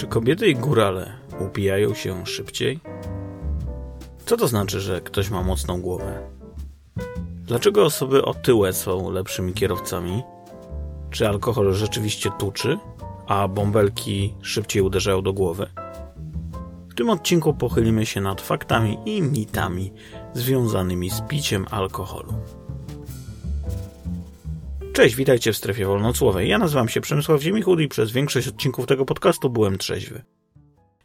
Czy 0.00 0.06
kobiety 0.06 0.48
i 0.48 0.54
górale 0.54 1.12
upijają 1.40 1.94
się 1.94 2.26
szybciej? 2.26 2.80
Co 4.26 4.36
to 4.36 4.48
znaczy, 4.48 4.80
że 4.80 5.00
ktoś 5.00 5.30
ma 5.30 5.42
mocną 5.42 5.80
głowę? 5.80 6.30
Dlaczego 7.44 7.84
osoby 7.84 8.24
otyłe 8.24 8.72
są 8.72 9.10
lepszymi 9.10 9.52
kierowcami? 9.52 10.22
Czy 11.10 11.28
alkohol 11.28 11.72
rzeczywiście 11.72 12.30
tuczy, 12.38 12.78
a 13.26 13.48
bąbelki 13.48 14.34
szybciej 14.42 14.82
uderzają 14.82 15.22
do 15.22 15.32
głowy? 15.32 15.66
W 16.88 16.94
tym 16.94 17.10
odcinku 17.10 17.54
pochylimy 17.54 18.06
się 18.06 18.20
nad 18.20 18.40
faktami 18.40 18.98
i 19.06 19.22
mitami 19.22 19.92
związanymi 20.34 21.10
z 21.10 21.20
piciem 21.20 21.66
alkoholu. 21.70 22.32
Cześć, 25.00 25.16
witajcie 25.16 25.52
w 25.52 25.56
strefie 25.56 25.86
wolnocłowej. 25.86 26.48
Ja 26.48 26.58
nazywam 26.58 26.88
się 26.88 27.00
Przemysław 27.00 27.42
Ziemichud 27.42 27.80
i 27.80 27.88
przez 27.88 28.12
większość 28.12 28.48
odcinków 28.48 28.86
tego 28.86 29.04
podcastu 29.04 29.50
byłem 29.50 29.78
trzeźwy. 29.78 30.22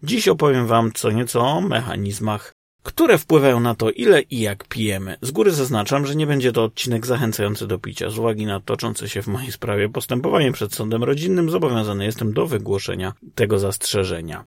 Dziś 0.03 0.27
opowiem 0.27 0.67
wam 0.67 0.91
co 0.93 1.11
nieco 1.11 1.41
o 1.41 1.61
mechanizmach, 1.61 2.53
które 2.83 3.17
wpływają 3.17 3.59
na 3.59 3.75
to, 3.75 3.91
ile 3.91 4.21
i 4.21 4.39
jak 4.39 4.67
pijemy. 4.67 5.17
Z 5.21 5.31
góry 5.31 5.51
zaznaczam, 5.51 6.05
że 6.05 6.15
nie 6.15 6.27
będzie 6.27 6.51
to 6.51 6.63
odcinek 6.63 7.05
zachęcający 7.05 7.67
do 7.67 7.79
picia. 7.79 8.09
Z 8.09 8.19
uwagi 8.19 8.45
na 8.45 8.59
toczące 8.59 9.09
się 9.09 9.21
w 9.21 9.27
mojej 9.27 9.51
sprawie 9.51 9.89
postępowanie 9.89 10.51
przed 10.51 10.73
sądem 10.73 11.03
rodzinnym, 11.03 11.49
zobowiązany 11.49 12.05
jestem 12.05 12.33
do 12.33 12.47
wygłoszenia 12.47 13.13
tego 13.35 13.59
zastrzeżenia. 13.59 14.45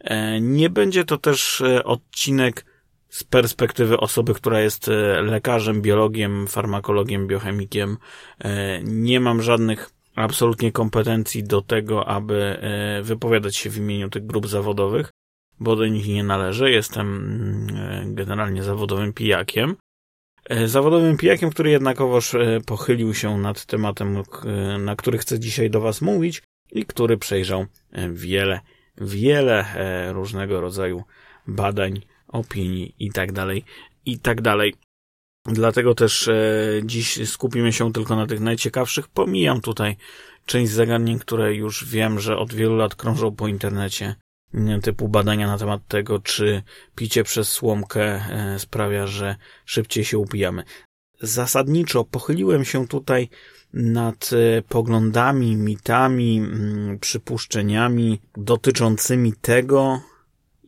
E, 0.00 0.40
nie 0.40 0.70
będzie 0.70 1.04
to 1.04 1.18
też 1.18 1.60
e, 1.60 1.84
odcinek 1.84 2.64
z 3.10 3.24
perspektywy 3.24 3.96
osoby, 3.96 4.34
która 4.34 4.60
jest 4.60 4.88
e, 4.88 5.22
lekarzem, 5.22 5.82
biologiem, 5.82 6.46
farmakologiem, 6.46 7.26
biochemikiem, 7.26 7.96
e, 8.38 8.80
nie 8.82 9.20
mam 9.20 9.42
żadnych 9.42 9.90
absolutnie 10.16 10.72
kompetencji 10.72 11.44
do 11.44 11.62
tego, 11.62 12.08
aby 12.08 12.58
e, 12.60 13.02
wypowiadać 13.02 13.56
się 13.56 13.70
w 13.70 13.76
imieniu 13.76 14.10
tych 14.10 14.26
grup 14.26 14.46
zawodowych, 14.48 15.10
bo 15.60 15.76
do 15.76 15.86
nich 15.86 16.08
nie 16.08 16.24
należę. 16.24 16.70
Jestem 16.70 17.16
mm, 17.16 18.14
generalnie 18.14 18.62
zawodowym 18.62 19.12
pijakiem. 19.12 19.76
Zawodowym 20.64 21.16
pijakiem, 21.16 21.50
który 21.50 21.70
jednakowoż 21.70 22.36
pochylił 22.66 23.14
się 23.14 23.38
nad 23.38 23.66
tematem, 23.66 24.22
na 24.78 24.96
który 24.96 25.18
chcę 25.18 25.40
dzisiaj 25.40 25.70
do 25.70 25.80
Was 25.80 26.00
mówić 26.00 26.42
i 26.72 26.86
który 26.86 27.18
przejrzał 27.18 27.66
wiele, 28.12 28.60
wiele 29.00 29.64
różnego 30.12 30.60
rodzaju 30.60 31.04
badań 31.46 32.00
opinii 32.32 32.94
i 32.98 33.10
tak 33.10 33.32
dalej, 33.32 33.64
i 34.06 34.18
tak 34.18 34.40
dalej. 34.40 34.74
Dlatego 35.44 35.94
też 35.94 36.28
e, 36.28 36.34
dziś 36.84 37.28
skupimy 37.28 37.72
się 37.72 37.92
tylko 37.92 38.16
na 38.16 38.26
tych 38.26 38.40
najciekawszych. 38.40 39.08
Pomijam 39.08 39.60
tutaj 39.60 39.96
część 40.46 40.72
zagadnień, 40.72 41.18
które 41.18 41.54
już 41.54 41.84
wiem, 41.84 42.20
że 42.20 42.36
od 42.38 42.54
wielu 42.54 42.76
lat 42.76 42.94
krążą 42.94 43.36
po 43.36 43.48
internecie, 43.48 44.14
typu 44.82 45.08
badania 45.08 45.46
na 45.46 45.58
temat 45.58 45.80
tego, 45.88 46.18
czy 46.18 46.62
picie 46.94 47.24
przez 47.24 47.48
słomkę 47.48 48.02
e, 48.02 48.58
sprawia, 48.58 49.06
że 49.06 49.36
szybciej 49.64 50.04
się 50.04 50.18
upijamy. 50.18 50.64
Zasadniczo 51.20 52.04
pochyliłem 52.04 52.64
się 52.64 52.88
tutaj 52.88 53.28
nad 53.72 54.30
e, 54.32 54.62
poglądami, 54.62 55.56
mitami, 55.56 56.38
mm, 56.38 56.98
przypuszczeniami 56.98 58.20
dotyczącymi 58.36 59.32
tego, 59.32 60.00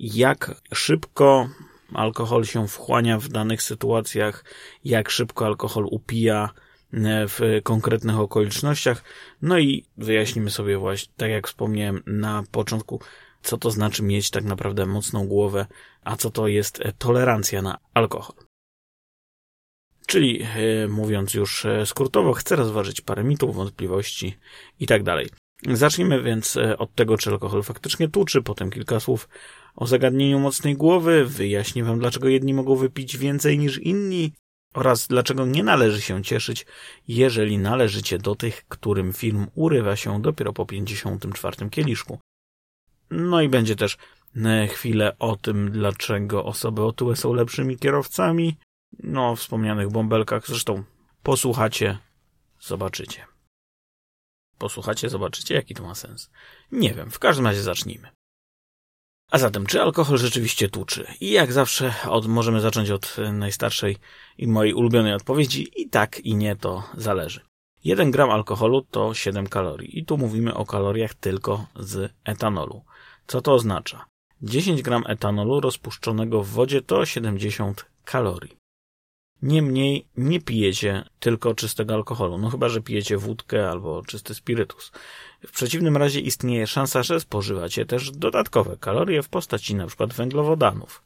jak 0.03 0.55
szybko 0.75 1.49
alkohol 1.95 2.45
się 2.45 2.69
wchłania 2.69 3.19
w 3.19 3.29
danych 3.29 3.63
sytuacjach, 3.63 4.45
jak 4.85 5.11
szybko 5.11 5.47
alkohol 5.47 5.87
upija 5.91 6.51
e, 6.93 7.29
w 7.29 7.41
konkretnych 7.63 8.19
okolicznościach. 8.19 9.05
No 9.43 9.59
i 9.59 9.85
wyjaśnimy 9.97 10.51
sobie 10.51 10.79
właśnie, 10.79 11.13
tak 11.17 11.31
jak 11.31 11.49
wspomniałem 11.49 12.03
na 12.07 12.45
początku, 12.51 13.01
co 13.43 13.59
to 13.59 13.71
znaczy 13.71 14.03
mieć 14.03 14.31
tak 14.31 14.45
naprawdę 14.45 14.87
mocną 14.87 15.27
głowę, 15.27 15.67
a 16.05 16.17
co 16.17 16.31
to 16.31 16.49
jest 16.49 16.81
e, 16.81 16.93
tolerancja 16.93 17.63
na 17.63 17.79
alkohol. 17.95 18.37
Czyli 20.07 20.43
e, 20.43 20.89
mówiąc 20.89 21.35
już 21.35 21.67
skrótowo, 21.85 22.33
chcę 22.33 22.57
rozważyć 22.57 23.01
parę 23.01 23.25
mitów, 23.25 23.57
wątpliwości 23.57 24.39
i 24.81 24.87
tak 24.87 25.03
dalej. 25.03 25.29
Zacznijmy 25.73 26.23
więc 26.23 26.59
od 26.79 26.95
tego, 26.95 27.19
czy 27.19 27.31
alkohol 27.31 27.63
faktycznie 27.63 28.09
tuczy, 28.09 28.43
potem 28.43 28.71
kilka 28.71 29.01
słów 29.01 29.29
o 29.75 29.87
zagadnieniu 29.87 30.39
mocnej 30.39 30.77
głowy, 30.77 31.25
wyjaśnię 31.27 31.85
wam, 31.85 31.99
dlaczego 31.99 32.29
jedni 32.29 32.55
mogą 32.55 32.77
wypić 32.77 33.17
więcej 33.17 33.59
niż 33.59 33.79
inni 33.79 34.33
oraz 34.75 35.07
dlaczego 35.07 35.47
nie 35.47 35.63
należy 35.63 36.01
się 36.01 36.23
cieszyć, 36.23 36.67
jeżeli 37.09 37.59
należycie 37.59 38.19
do 38.19 38.35
tych, 38.35 38.65
którym 38.69 39.13
film 39.13 39.47
urywa 39.55 39.97
się 39.97 40.23
dopiero 40.23 40.53
po 40.53 40.67
54 40.67 41.71
kieliszku. 41.71 42.19
No 43.11 43.41
i 43.41 43.49
będzie 43.49 43.77
też 43.77 43.97
e, 44.37 44.67
chwilę 44.67 45.19
o 45.19 45.37
tym, 45.37 45.71
dlaczego 45.71 46.45
osoby 46.45 46.83
otyłe 46.85 47.17
są 47.17 47.33
lepszymi 47.33 47.79
kierowcami. 47.79 48.57
No, 49.03 49.31
o 49.31 49.37
wspomnianych 49.37 49.91
bąbelkach. 49.91 50.47
Zresztą 50.47 50.85
posłuchacie, 51.23 51.99
zobaczycie. 52.61 53.27
Posłuchacie, 54.59 55.09
zobaczycie, 55.09 55.55
jaki 55.55 55.75
to 55.75 55.83
ma 55.83 55.95
sens. 55.95 56.31
Nie 56.73 56.95
wiem, 56.95 57.11
w 57.11 57.19
każdym 57.19 57.47
razie 57.47 57.63
zacznijmy. 57.63 58.09
A 59.33 59.39
zatem, 59.39 59.67
czy 59.67 59.83
alkohol 59.83 60.19
rzeczywiście 60.19 60.69
tuczy? 60.69 61.07
I 61.21 61.31
jak 61.31 61.53
zawsze 61.53 61.95
od, 62.09 62.27
możemy 62.27 62.61
zacząć 62.61 62.91
od 62.91 63.17
najstarszej 63.33 63.97
i 64.39 64.47
mojej 64.47 64.75
ulubionej 64.75 65.15
odpowiedzi. 65.15 65.71
I 65.77 65.89
tak, 65.89 66.21
i 66.21 66.35
nie, 66.35 66.57
to 66.57 66.83
zależy. 66.97 67.41
1 67.85 68.11
gram 68.11 68.31
alkoholu 68.31 68.83
to 68.91 69.15
7 69.15 69.47
kalorii. 69.47 69.99
I 69.99 70.05
tu 70.05 70.19
mówimy 70.19 70.55
o 70.55 70.67
kaloriach 70.67 71.15
tylko 71.15 71.67
z 71.77 72.13
etanolu. 72.25 72.83
Co 73.27 73.41
to 73.41 73.55
oznacza? 73.55 74.05
10 74.43 74.83
gram 74.83 75.05
etanolu 75.07 75.61
rozpuszczonego 75.61 76.43
w 76.43 76.49
wodzie 76.49 76.83
to 76.83 77.07
70 77.07 77.87
kalorii. 78.05 78.57
Niemniej 79.43 80.07
nie 80.17 80.41
pijecie 80.41 81.05
tylko 81.21 81.55
czystego 81.55 81.95
alkoholu, 81.95 82.39
no 82.39 82.51
chyba, 82.51 82.69
że 82.69 82.81
pijecie 82.81 83.19
wódkę 83.19 83.71
albo 83.71 84.03
czysty 84.03 84.35
spirytus. 84.35 84.93
W 85.47 85.53
przeciwnym 85.53 85.97
razie 85.97 86.21
istnieje 86.21 86.67
szansa, 86.67 87.03
że 87.03 87.21
spożywacie 87.21 87.87
też 87.87 88.11
dodatkowe 88.11 88.77
kalorie 88.77 89.23
w 89.23 89.29
postaci 89.29 89.73
np. 89.73 90.07
węglowodanów. 90.07 91.03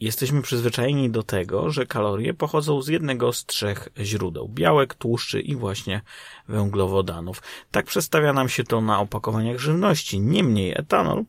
Jesteśmy 0.00 0.42
przyzwyczajeni 0.42 1.10
do 1.10 1.22
tego, 1.22 1.70
że 1.70 1.86
kalorie 1.86 2.34
pochodzą 2.34 2.82
z 2.82 2.88
jednego 2.88 3.32
z 3.32 3.46
trzech 3.46 3.88
źródeł 4.00 4.48
białek, 4.48 4.94
tłuszczy 4.94 5.40
i 5.40 5.56
właśnie 5.56 6.00
węglowodanów. 6.48 7.42
Tak 7.70 7.86
przedstawia 7.86 8.32
nam 8.32 8.48
się 8.48 8.64
to 8.64 8.80
na 8.80 9.00
opakowaniach 9.00 9.58
żywności. 9.58 10.20
Niemniej 10.20 10.72
etanol 10.78 11.24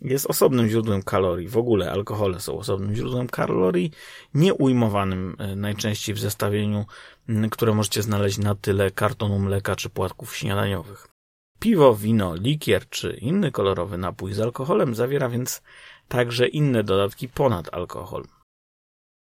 jest 0.00 0.26
osobnym 0.26 0.68
źródłem 0.68 1.02
kalorii. 1.02 1.48
W 1.48 1.56
ogóle 1.56 1.92
alkohole 1.92 2.40
są 2.40 2.58
osobnym 2.58 2.94
źródłem 2.94 3.26
kalorii, 3.26 3.90
nieujmowanym 4.34 5.36
e, 5.38 5.56
najczęściej 5.56 6.14
w 6.14 6.18
zestawieniu, 6.18 6.84
które 7.50 7.74
możecie 7.74 8.02
znaleźć 8.02 8.38
na 8.38 8.54
tyle 8.54 8.90
kartonu 8.90 9.38
mleka 9.38 9.76
czy 9.76 9.90
płatków 9.90 10.36
śniadaniowych. 10.36 11.08
Piwo, 11.60 11.94
wino, 11.94 12.34
likier 12.34 12.88
czy 12.88 13.12
inny 13.12 13.50
kolorowy 13.50 13.98
napój 13.98 14.32
z 14.32 14.40
alkoholem 14.40 14.94
zawiera 14.94 15.28
więc 15.28 15.62
także 16.08 16.48
inne 16.48 16.84
dodatki 16.84 17.28
ponad 17.28 17.74
alkohol. 17.74 18.24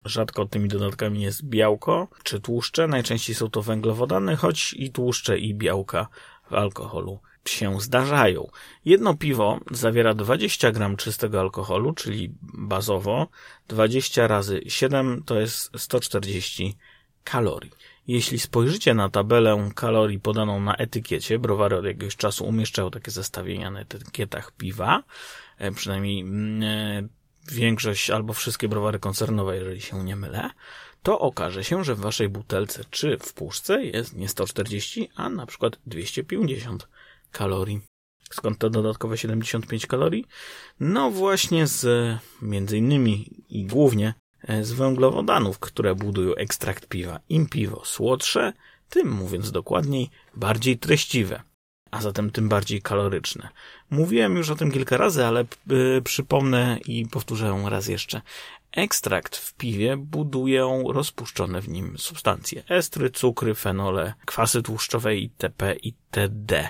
Rzadko 0.05 0.45
tymi 0.45 0.69
dodatkami 0.69 1.21
jest 1.21 1.45
białko 1.45 2.07
czy 2.23 2.39
tłuszcze, 2.39 2.87
najczęściej 2.87 3.35
są 3.35 3.49
to 3.49 3.61
węglowodany, 3.61 4.35
choć 4.35 4.73
i 4.73 4.91
tłuszcze 4.91 5.39
i 5.39 5.55
białka 5.55 6.07
w 6.49 6.53
alkoholu 6.53 7.19
się 7.45 7.81
zdarzają. 7.81 8.47
Jedno 8.85 9.17
piwo 9.17 9.59
zawiera 9.71 10.13
20 10.13 10.71
gram 10.71 10.97
czystego 10.97 11.39
alkoholu, 11.39 11.93
czyli 11.93 12.35
bazowo 12.41 13.27
20 13.67 14.27
razy 14.27 14.61
7 14.67 15.23
to 15.25 15.39
jest 15.39 15.71
140 15.77 16.77
kalorii. 17.23 17.71
Jeśli 18.07 18.39
spojrzycie 18.39 18.94
na 18.94 19.09
tabelę 19.09 19.69
kalorii 19.75 20.19
podaną 20.19 20.59
na 20.59 20.75
etykiecie, 20.75 21.39
browary 21.39 21.78
od 21.78 21.85
jakiegoś 21.85 22.15
czasu 22.15 22.45
umieszczają 22.45 22.92
takie 22.92 23.12
zestawienia 23.12 23.71
na 23.71 23.80
etykietach 23.80 24.51
piwa, 24.51 25.03
e, 25.57 25.71
przynajmniej 25.71 26.21
mm, 26.21 26.63
e, 26.63 27.07
większość 27.51 28.09
albo 28.09 28.33
wszystkie 28.33 28.68
browary 28.68 29.00
koncernowe, 29.00 29.56
jeżeli 29.56 29.81
się 29.81 30.03
nie 30.03 30.15
mylę, 30.15 30.50
to 31.03 31.19
okaże 31.19 31.63
się, 31.63 31.83
że 31.83 31.95
w 31.95 32.00
waszej 32.00 32.30
butelce 32.30 32.83
czy 32.89 33.18
w 33.18 33.33
puszce 33.33 33.86
jest 33.86 34.15
nie 34.15 34.30
140, 34.30 35.09
a 35.15 35.30
na 35.30 35.45
przykład 35.45 35.80
250 35.86 36.88
kalorii. 37.31 37.81
Skąd 38.31 38.57
to 38.57 38.69
dodatkowe 38.69 39.18
75 39.18 39.86
kalorii? 39.86 40.25
No 40.80 41.12
właśnie 41.12 41.68
z 41.68 41.86
między 42.42 42.77
innymi 42.77 43.44
i 43.50 43.65
głównie 43.65 44.07
e, 44.07 44.20
z 44.61 44.71
węglowodanów, 44.71 45.59
które 45.59 45.95
budują 45.95 46.35
ekstrakt 46.35 46.88
piwa. 46.88 47.19
Im 47.29 47.49
piwo 47.49 47.85
słodsze, 47.85 48.53
tym 48.89 49.11
mówiąc 49.11 49.51
dokładniej, 49.51 50.09
bardziej 50.35 50.77
treściwe, 50.77 51.41
a 51.91 52.01
zatem 52.01 52.31
tym 52.31 52.49
bardziej 52.49 52.81
kaloryczne. 52.81 53.49
Mówiłem 53.89 54.38
już 54.38 54.49
o 54.49 54.55
tym 54.55 54.71
kilka 54.71 54.97
razy, 54.97 55.25
ale 55.25 55.45
y, 55.71 56.01
przypomnę 56.01 56.79
i 56.85 57.05
powtórzę 57.05 57.63
raz 57.69 57.88
jeszcze. 57.88 58.21
Ekstrakt 58.71 59.38
w 59.38 59.53
piwie 59.53 59.97
budują 59.97 60.83
rozpuszczone 60.91 61.61
w 61.61 61.69
nim 61.69 61.97
substancje. 61.97 62.63
Estry, 62.69 63.09
cukry, 63.09 63.55
fenole, 63.55 64.13
kwasy 64.25 64.61
tłuszczowe 64.61 65.15
itp. 65.15 65.75
itd. 65.75 66.69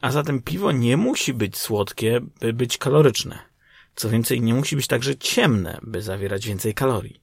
A 0.00 0.10
zatem 0.10 0.42
piwo 0.42 0.72
nie 0.72 0.96
musi 0.96 1.34
być 1.34 1.58
słodkie, 1.58 2.20
by 2.40 2.52
być 2.52 2.78
kaloryczne. 2.78 3.51
Co 3.94 4.10
więcej, 4.10 4.40
nie 4.40 4.54
musi 4.54 4.76
być 4.76 4.86
także 4.86 5.16
ciemne, 5.16 5.78
by 5.82 6.02
zawierać 6.02 6.46
więcej 6.46 6.74
kalorii. 6.74 7.22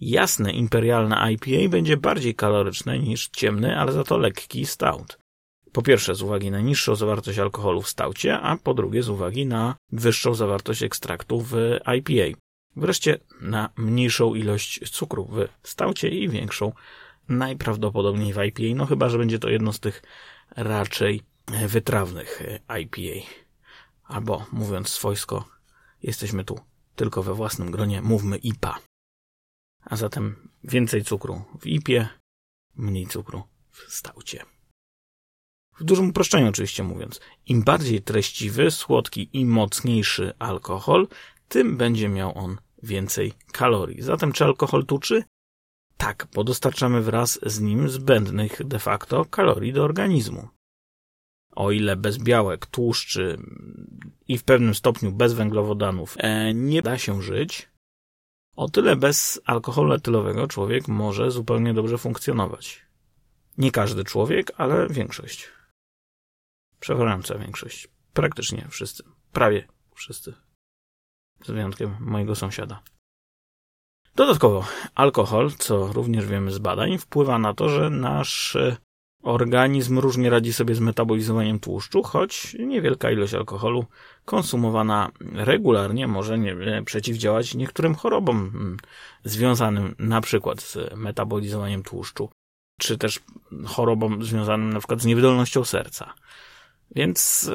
Jasne 0.00 0.52
imperialne 0.52 1.32
IPA 1.32 1.68
będzie 1.68 1.96
bardziej 1.96 2.34
kaloryczne 2.34 2.98
niż 2.98 3.28
ciemny, 3.28 3.78
ale 3.78 3.92
za 3.92 4.04
to 4.04 4.18
lekki 4.18 4.66
stout. 4.66 5.18
Po 5.72 5.82
pierwsze 5.82 6.14
z 6.14 6.22
uwagi 6.22 6.50
na 6.50 6.60
niższą 6.60 6.94
zawartość 6.94 7.38
alkoholu 7.38 7.82
w 7.82 7.88
staucie, 7.88 8.40
a 8.40 8.56
po 8.56 8.74
drugie 8.74 9.02
z 9.02 9.08
uwagi 9.08 9.46
na 9.46 9.76
wyższą 9.92 10.34
zawartość 10.34 10.82
ekstraktu 10.82 11.40
w 11.40 11.56
IPA. 11.96 12.38
Wreszcie 12.76 13.18
na 13.40 13.70
mniejszą 13.76 14.34
ilość 14.34 14.90
cukru 14.90 15.28
w 15.62 15.68
staucie 15.68 16.08
i 16.08 16.28
większą 16.28 16.72
najprawdopodobniej 17.28 18.32
w 18.32 18.38
IPA, 18.38 18.74
no 18.74 18.86
chyba, 18.86 19.08
że 19.08 19.18
będzie 19.18 19.38
to 19.38 19.48
jedno 19.48 19.72
z 19.72 19.80
tych 19.80 20.02
raczej 20.56 21.22
wytrawnych 21.66 22.42
IPA. 22.80 23.26
Albo 24.04 24.46
mówiąc 24.52 24.88
swojsko, 24.88 25.44
jesteśmy 26.02 26.44
tu 26.44 26.60
tylko 26.96 27.22
we 27.22 27.34
własnym 27.34 27.70
gronie, 27.70 28.02
mówmy 28.02 28.36
IPA. 28.36 28.78
A 29.84 29.96
zatem 29.96 30.48
więcej 30.64 31.04
cukru 31.04 31.42
w 31.60 31.66
IPie, 31.66 32.08
mniej 32.76 33.06
cukru 33.06 33.42
w 33.70 33.94
staucie. 33.94 34.44
W 35.78 35.84
dużym 35.84 36.08
uproszczeniu 36.08 36.48
oczywiście 36.48 36.82
mówiąc, 36.82 37.20
im 37.46 37.62
bardziej 37.62 38.02
treściwy, 38.02 38.70
słodki 38.70 39.30
i 39.32 39.44
mocniejszy 39.46 40.32
alkohol, 40.38 41.08
tym 41.48 41.76
będzie 41.76 42.08
miał 42.08 42.38
on 42.38 42.56
więcej 42.82 43.32
kalorii. 43.52 44.02
Zatem 44.02 44.32
czy 44.32 44.44
alkohol 44.44 44.86
tuczy? 44.86 45.24
Tak, 45.96 46.28
bo 46.34 46.44
dostarczamy 46.44 47.02
wraz 47.02 47.38
z 47.46 47.60
nim 47.60 47.88
zbędnych 47.88 48.66
de 48.66 48.78
facto 48.78 49.24
kalorii 49.24 49.72
do 49.72 49.84
organizmu. 49.84 50.48
O 51.50 51.70
ile 51.70 51.96
bez 51.96 52.18
białek, 52.18 52.66
tłuszczy 52.66 53.38
i 54.28 54.38
w 54.38 54.44
pewnym 54.44 54.74
stopniu 54.74 55.12
bez 55.12 55.32
węglowodanów 55.32 56.16
e, 56.18 56.54
nie 56.54 56.82
da 56.82 56.98
się 56.98 57.22
żyć, 57.22 57.68
o 58.56 58.68
tyle 58.68 58.96
bez 58.96 59.40
alkoholu 59.44 59.92
etylowego 59.92 60.46
człowiek 60.46 60.88
może 60.88 61.30
zupełnie 61.30 61.74
dobrze 61.74 61.98
funkcjonować. 61.98 62.86
Nie 63.58 63.70
każdy 63.70 64.04
człowiek, 64.04 64.52
ale 64.56 64.88
większość. 64.88 65.48
Przeważająca 66.80 67.38
większość. 67.38 67.88
Praktycznie 68.12 68.66
wszyscy. 68.70 69.02
Prawie 69.32 69.68
wszyscy. 69.94 70.34
Z 71.44 71.50
wyjątkiem 71.50 71.96
mojego 72.00 72.34
sąsiada. 72.34 72.82
Dodatkowo, 74.14 74.64
alkohol, 74.94 75.50
co 75.58 75.92
również 75.92 76.26
wiemy 76.26 76.50
z 76.50 76.58
badań, 76.58 76.98
wpływa 76.98 77.38
na 77.38 77.54
to, 77.54 77.68
że 77.68 77.90
nasz 77.90 78.56
organizm 79.22 79.98
różnie 79.98 80.30
radzi 80.30 80.52
sobie 80.52 80.74
z 80.74 80.80
metabolizowaniem 80.80 81.60
tłuszczu, 81.60 82.02
choć 82.02 82.56
niewielka 82.58 83.10
ilość 83.10 83.34
alkoholu 83.34 83.84
konsumowana 84.24 85.10
regularnie 85.34 86.06
może 86.06 86.38
nie, 86.38 86.56
przeciwdziałać 86.84 87.54
niektórym 87.54 87.94
chorobom 87.94 88.36
mm, 88.54 88.76
związanym 89.24 89.94
na 89.98 90.20
przykład 90.20 90.62
z 90.62 90.96
metabolizowaniem 90.96 91.82
tłuszczu, 91.82 92.30
czy 92.78 92.98
też 92.98 93.20
chorobom 93.66 94.24
związanym 94.24 94.72
na 94.72 94.78
przykład 94.78 95.00
z 95.00 95.06
niewydolnością 95.06 95.64
serca. 95.64 96.14
Więc 96.94 97.50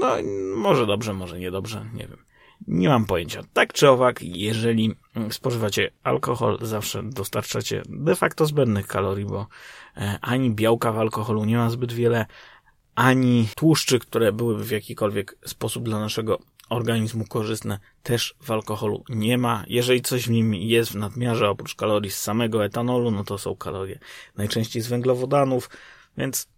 no, 0.00 0.16
może 0.56 0.86
dobrze, 0.86 1.14
może 1.14 1.38
niedobrze, 1.38 1.86
nie 1.94 2.06
wiem. 2.08 2.29
Nie 2.66 2.88
mam 2.88 3.04
pojęcia. 3.04 3.42
Tak 3.52 3.72
czy 3.72 3.88
owak, 3.88 4.22
jeżeli 4.22 4.94
spożywacie 5.30 5.90
alkohol, 6.02 6.58
zawsze 6.62 7.02
dostarczacie 7.02 7.82
de 7.88 8.16
facto 8.16 8.46
zbędnych 8.46 8.86
kalorii, 8.86 9.24
bo 9.24 9.46
e, 9.96 10.18
ani 10.22 10.50
białka 10.50 10.92
w 10.92 10.98
alkoholu 10.98 11.44
nie 11.44 11.56
ma 11.56 11.70
zbyt 11.70 11.92
wiele, 11.92 12.26
ani 12.94 13.48
tłuszczy, 13.54 13.98
które 13.98 14.32
byłyby 14.32 14.64
w 14.64 14.70
jakikolwiek 14.70 15.38
sposób 15.46 15.84
dla 15.84 16.00
naszego 16.00 16.38
organizmu 16.70 17.24
korzystne, 17.24 17.78
też 18.02 18.34
w 18.42 18.50
alkoholu 18.50 19.04
nie 19.08 19.38
ma. 19.38 19.64
Jeżeli 19.66 20.02
coś 20.02 20.26
w 20.26 20.30
nim 20.30 20.54
jest 20.54 20.92
w 20.92 20.94
nadmiarze, 20.94 21.50
oprócz 21.50 21.74
kalorii 21.74 22.10
z 22.10 22.18
samego 22.18 22.64
etanolu, 22.64 23.10
no 23.10 23.24
to 23.24 23.38
są 23.38 23.56
kalorie 23.56 23.98
najczęściej 24.36 24.82
z 24.82 24.88
węglowodanów, 24.88 25.70
więc 26.16 26.48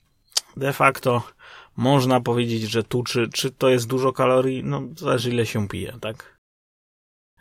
de 0.56 0.72
facto 0.72 1.22
można 1.76 2.20
powiedzieć, 2.20 2.62
że 2.62 2.82
tu, 2.82 3.02
czy, 3.02 3.28
czy 3.28 3.50
to 3.50 3.68
jest 3.68 3.86
dużo 3.86 4.12
kalorii, 4.12 4.64
no 4.64 4.82
zależy 4.96 5.30
ile 5.30 5.46
się 5.46 5.68
pije, 5.68 5.96
tak? 6.00 6.38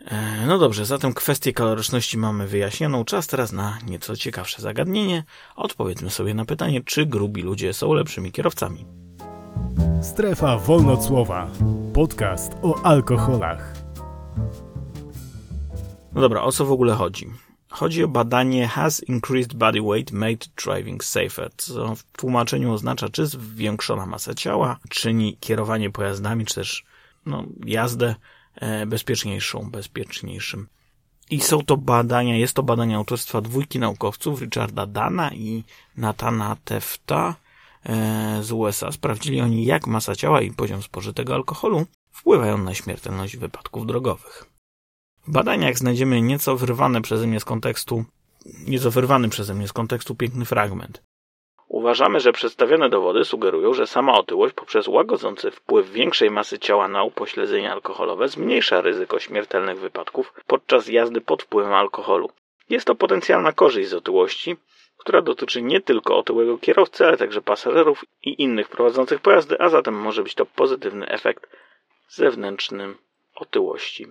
E, 0.05 0.45
no 0.47 0.57
dobrze, 0.57 0.85
zatem 0.85 1.13
kwestię 1.13 1.53
kaloryczności 1.53 2.17
mamy 2.17 2.47
wyjaśnioną. 2.47 3.05
Czas 3.05 3.27
teraz 3.27 3.51
na 3.51 3.77
nieco 3.87 4.15
ciekawsze 4.15 4.61
zagadnienie. 4.61 5.23
Odpowiedzmy 5.55 6.09
sobie 6.09 6.33
na 6.33 6.45
pytanie, 6.45 6.81
czy 6.85 7.05
grubi 7.05 7.41
ludzie 7.41 7.73
są 7.73 7.93
lepszymi 7.93 8.31
kierowcami. 8.31 8.85
Strefa 10.01 10.57
Wolnocłowa. 10.57 11.51
Podcast 11.93 12.51
o 12.61 12.81
alkoholach. 12.85 13.73
No 16.13 16.21
dobra, 16.21 16.41
o 16.41 16.51
co 16.51 16.65
w 16.65 16.71
ogóle 16.71 16.93
chodzi? 16.93 17.27
Chodzi 17.71 18.03
o 18.03 18.07
badanie 18.07 18.67
Has 18.67 19.03
Increased 19.03 19.53
Body 19.53 19.81
Weight 19.81 20.11
Made 20.11 20.45
Driving 20.65 21.03
Safer, 21.03 21.51
co 21.57 21.95
w 21.95 22.03
tłumaczeniu 22.03 22.73
oznacza, 22.73 23.09
czy 23.09 23.27
zwiększona 23.27 24.05
masa 24.05 24.33
ciała 24.33 24.79
czyni 24.89 25.37
kierowanie 25.39 25.89
pojazdami, 25.89 26.45
czy 26.45 26.55
też 26.55 26.85
no, 27.25 27.43
jazdę 27.65 28.15
e, 28.55 28.85
bezpieczniejszą, 28.85 29.71
bezpieczniejszym. 29.71 30.67
I 31.29 31.41
są 31.41 31.61
to 31.61 31.77
badania, 31.77 32.37
jest 32.37 32.53
to 32.53 32.63
badanie 32.63 32.95
autorstwa 32.95 33.41
dwójki 33.41 33.79
naukowców, 33.79 34.41
Richarda 34.41 34.85
Dana 34.85 35.33
i 35.33 35.63
Natana 35.97 36.57
Tefta 36.65 37.35
e, 37.83 38.39
z 38.43 38.51
USA. 38.51 38.91
Sprawdzili 38.91 39.41
oni, 39.41 39.65
jak 39.65 39.87
masa 39.87 40.15
ciała 40.15 40.41
i 40.41 40.51
poziom 40.51 40.81
spożytego 40.81 41.35
alkoholu 41.35 41.85
wpływają 42.11 42.57
na 42.57 42.73
śmiertelność 42.73 43.37
wypadków 43.37 43.87
drogowych. 43.87 44.50
W 45.27 45.31
badaniach 45.31 45.77
znajdziemy 45.77 46.21
nieco 46.21 46.55
wyrwany 46.55 47.01
przeze 47.01 47.27
mnie 47.27 47.39
z 47.39 47.45
kontekstu, 47.45 48.05
nieco 48.67 48.91
wyrwany 48.91 49.29
przeze 49.29 49.53
mnie 49.53 49.67
z 49.67 49.73
kontekstu 49.73 50.15
piękny 50.15 50.45
fragment. 50.45 51.03
Uważamy, 51.67 52.19
że 52.19 52.33
przedstawione 52.33 52.89
dowody 52.89 53.25
sugerują, 53.25 53.73
że 53.73 53.87
sama 53.87 54.13
otyłość 54.13 54.55
poprzez 54.55 54.87
łagodzący 54.87 55.51
wpływ 55.51 55.91
większej 55.91 56.31
masy 56.31 56.59
ciała 56.59 56.87
na 56.87 57.03
upośledzenie 57.03 57.71
alkoholowe 57.71 58.27
zmniejsza 58.27 58.81
ryzyko 58.81 59.19
śmiertelnych 59.19 59.79
wypadków 59.79 60.33
podczas 60.47 60.87
jazdy 60.87 61.21
pod 61.21 61.43
wpływem 61.43 61.73
alkoholu. 61.73 62.29
Jest 62.69 62.87
to 62.87 62.95
potencjalna 62.95 63.51
korzyść 63.51 63.89
z 63.89 63.93
otyłości, 63.93 64.57
która 64.97 65.21
dotyczy 65.21 65.61
nie 65.61 65.81
tylko 65.81 66.17
otyłego 66.17 66.57
kierowcy, 66.57 67.07
ale 67.07 67.17
także 67.17 67.41
pasażerów 67.41 68.05
i 68.23 68.41
innych 68.41 68.69
prowadzących 68.69 69.21
pojazdy, 69.21 69.59
a 69.59 69.69
zatem 69.69 69.95
może 69.95 70.23
być 70.23 70.35
to 70.35 70.45
pozytywny 70.45 71.07
efekt 71.07 71.47
zewnętrznym 72.09 72.97
otyłości. 73.35 74.07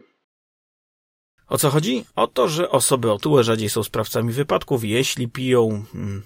O 1.50 1.58
co 1.58 1.70
chodzi? 1.70 2.04
O 2.16 2.26
to, 2.26 2.48
że 2.48 2.70
osoby 2.70 3.12
otyłe 3.12 3.44
rzadziej 3.44 3.70
są 3.70 3.82
sprawcami 3.82 4.32
wypadków, 4.32 4.84
jeśli 4.84 5.28
piją 5.28 5.84
mm, 5.94 6.22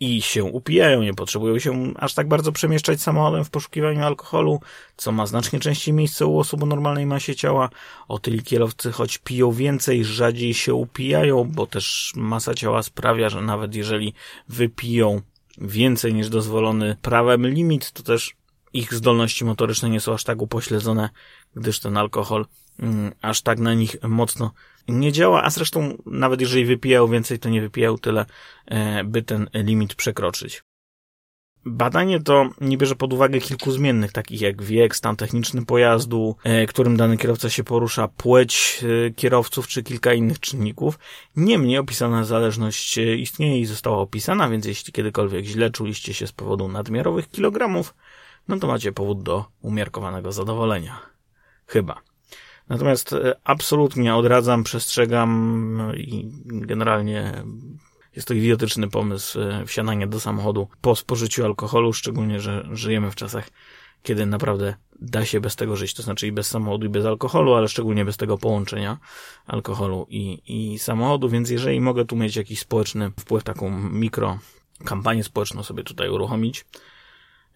i 0.00 0.22
się 0.22 0.44
upijają, 0.44 1.02
nie 1.02 1.14
potrzebują 1.14 1.58
się 1.58 1.94
aż 1.96 2.14
tak 2.14 2.28
bardzo 2.28 2.52
przemieszczać 2.52 3.00
samochodem 3.00 3.44
w 3.44 3.50
poszukiwaniu 3.50 4.04
alkoholu, 4.04 4.60
co 4.96 5.12
ma 5.12 5.26
znacznie 5.26 5.60
częściej 5.60 5.94
miejsce 5.94 6.26
u 6.26 6.38
osób 6.38 6.62
o 6.62 6.66
normalnej 6.66 7.06
masie 7.06 7.34
ciała. 7.34 7.70
Otyli 8.08 8.42
kierowcy, 8.42 8.92
choć 8.92 9.18
piją 9.18 9.52
więcej, 9.52 10.04
rzadziej 10.04 10.54
się 10.54 10.74
upijają, 10.74 11.44
bo 11.44 11.66
też 11.66 12.12
masa 12.16 12.54
ciała 12.54 12.82
sprawia, 12.82 13.28
że 13.28 13.42
nawet 13.42 13.74
jeżeli 13.74 14.14
wypiją 14.48 15.20
więcej 15.60 16.14
niż 16.14 16.28
dozwolony 16.28 16.96
prawem 17.02 17.46
limit, 17.46 17.92
to 17.92 18.02
też 18.02 18.34
ich 18.72 18.94
zdolności 18.94 19.44
motoryczne 19.44 19.90
nie 19.90 20.00
są 20.00 20.14
aż 20.14 20.24
tak 20.24 20.42
upośledzone, 20.42 21.10
gdyż 21.54 21.80
ten 21.80 21.96
alkohol 21.96 22.46
aż 23.22 23.42
tak 23.42 23.58
na 23.58 23.74
nich 23.74 23.96
mocno 24.02 24.52
nie 24.88 25.12
działa, 25.12 25.42
a 25.42 25.50
zresztą 25.50 25.96
nawet 26.06 26.40
jeżeli 26.40 26.64
wypijał 26.64 27.08
więcej, 27.08 27.38
to 27.38 27.48
nie 27.48 27.60
wypijał 27.60 27.98
tyle, 27.98 28.26
e, 28.66 29.04
by 29.04 29.22
ten 29.22 29.50
limit 29.54 29.94
przekroczyć. 29.94 30.62
Badanie 31.64 32.20
to 32.20 32.48
nie 32.60 32.78
bierze 32.78 32.96
pod 32.96 33.12
uwagę 33.12 33.40
kilku 33.40 33.72
zmiennych, 33.72 34.12
takich 34.12 34.40
jak 34.40 34.62
wiek, 34.62 34.96
stan 34.96 35.16
techniczny 35.16 35.64
pojazdu, 35.64 36.36
e, 36.44 36.66
którym 36.66 36.96
dany 36.96 37.16
kierowca 37.16 37.50
się 37.50 37.64
porusza, 37.64 38.08
płeć 38.08 38.84
e, 39.06 39.10
kierowców 39.10 39.68
czy 39.68 39.82
kilka 39.82 40.12
innych 40.12 40.40
czynników. 40.40 40.98
Niemniej 41.36 41.78
opisana 41.78 42.24
zależność 42.24 42.98
istnieje 42.98 43.60
i 43.60 43.66
została 43.66 43.98
opisana, 43.98 44.48
więc 44.48 44.66
jeśli 44.66 44.92
kiedykolwiek 44.92 45.44
źle 45.44 45.70
czuliście 45.70 46.14
się 46.14 46.26
z 46.26 46.32
powodu 46.32 46.68
nadmiarowych 46.68 47.30
kilogramów, 47.30 47.94
no 48.48 48.58
to 48.58 48.66
macie 48.66 48.92
powód 48.92 49.22
do 49.22 49.44
umiarkowanego 49.62 50.32
zadowolenia. 50.32 50.98
Chyba. 51.66 52.07
Natomiast 52.68 53.12
e, 53.12 53.36
absolutnie 53.44 54.14
odradzam, 54.14 54.64
przestrzegam 54.64 55.92
i 55.96 56.30
generalnie 56.44 57.44
jest 58.16 58.28
to 58.28 58.34
idiotyczny 58.34 58.88
pomysł 58.88 59.40
e, 59.40 59.66
wsiadania 59.66 60.06
do 60.06 60.20
samochodu 60.20 60.68
po 60.80 60.96
spożyciu 60.96 61.44
alkoholu, 61.44 61.92
szczególnie, 61.92 62.40
że 62.40 62.68
żyjemy 62.72 63.10
w 63.10 63.14
czasach, 63.14 63.50
kiedy 64.02 64.26
naprawdę 64.26 64.74
da 65.00 65.24
się 65.24 65.40
bez 65.40 65.56
tego 65.56 65.76
żyć, 65.76 65.94
to 65.94 66.02
znaczy 66.02 66.26
i 66.26 66.32
bez 66.32 66.46
samochodu 66.46 66.86
i 66.86 66.88
bez 66.88 67.06
alkoholu, 67.06 67.54
ale 67.54 67.68
szczególnie 67.68 68.04
bez 68.04 68.16
tego 68.16 68.38
połączenia 68.38 68.98
alkoholu 69.46 70.06
i, 70.08 70.42
i 70.46 70.78
samochodu, 70.78 71.28
więc 71.28 71.50
jeżeli 71.50 71.80
mogę 71.80 72.04
tu 72.04 72.16
mieć 72.16 72.36
jakiś 72.36 72.60
społeczny 72.60 73.10
wpływ, 73.20 73.44
taką 73.44 73.70
mikro 73.90 74.38
kampanię 74.84 75.24
społeczną 75.24 75.62
sobie 75.62 75.84
tutaj 75.84 76.08
uruchomić, 76.08 76.64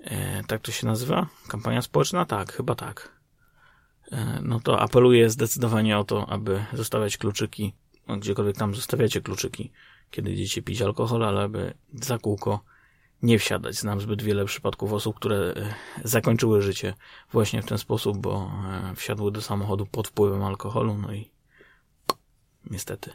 E, 0.02 0.42
tak 0.47 0.61
to 0.61 0.73
się 0.73 0.87
nazywa? 0.87 1.26
Kampania 1.49 1.83
społeczna? 1.83 2.25
Tak, 2.25 2.52
chyba 2.52 2.75
tak. 2.75 3.22
E, 4.12 4.40
no 4.42 4.61
to 4.61 4.81
apeluję 4.81 5.31
zdecydowanie 5.31 5.99
o 5.99 6.04
to, 6.04 6.31
aby 6.31 6.64
zostawiać 6.73 7.16
kluczyki, 7.16 7.75
no, 8.09 8.16
gdziekolwiek 8.16 8.57
tam 8.57 8.75
zostawiacie 8.75 9.21
kluczyki, 9.21 9.73
kiedy 10.11 10.33
idziecie 10.33 10.62
pić 10.62 10.83
alkohol, 10.83 11.25
ale 11.25 11.42
aby 11.42 11.75
za 11.95 12.19
kółko 12.19 12.64
nie 13.23 13.38
wsiadać. 13.38 13.75
Znam 13.75 14.00
zbyt 14.00 14.23
wiele 14.23 14.45
przypadków 14.45 14.92
osób, 14.92 15.16
które 15.16 15.37
e, 15.37 15.75
zakończyły 16.04 16.62
życie 16.62 16.95
właśnie 17.33 17.62
w 17.62 17.66
ten 17.66 17.78
sposób, 17.78 18.19
bo 18.19 18.52
e, 18.92 18.95
wsiadły 18.97 19.33
do 19.33 19.40
samochodu 19.40 19.87
pod 19.87 20.09
wpływem 20.09 20.42
alkoholu, 20.42 20.99
no 20.99 21.12
i 21.12 21.31
niestety 22.71 23.11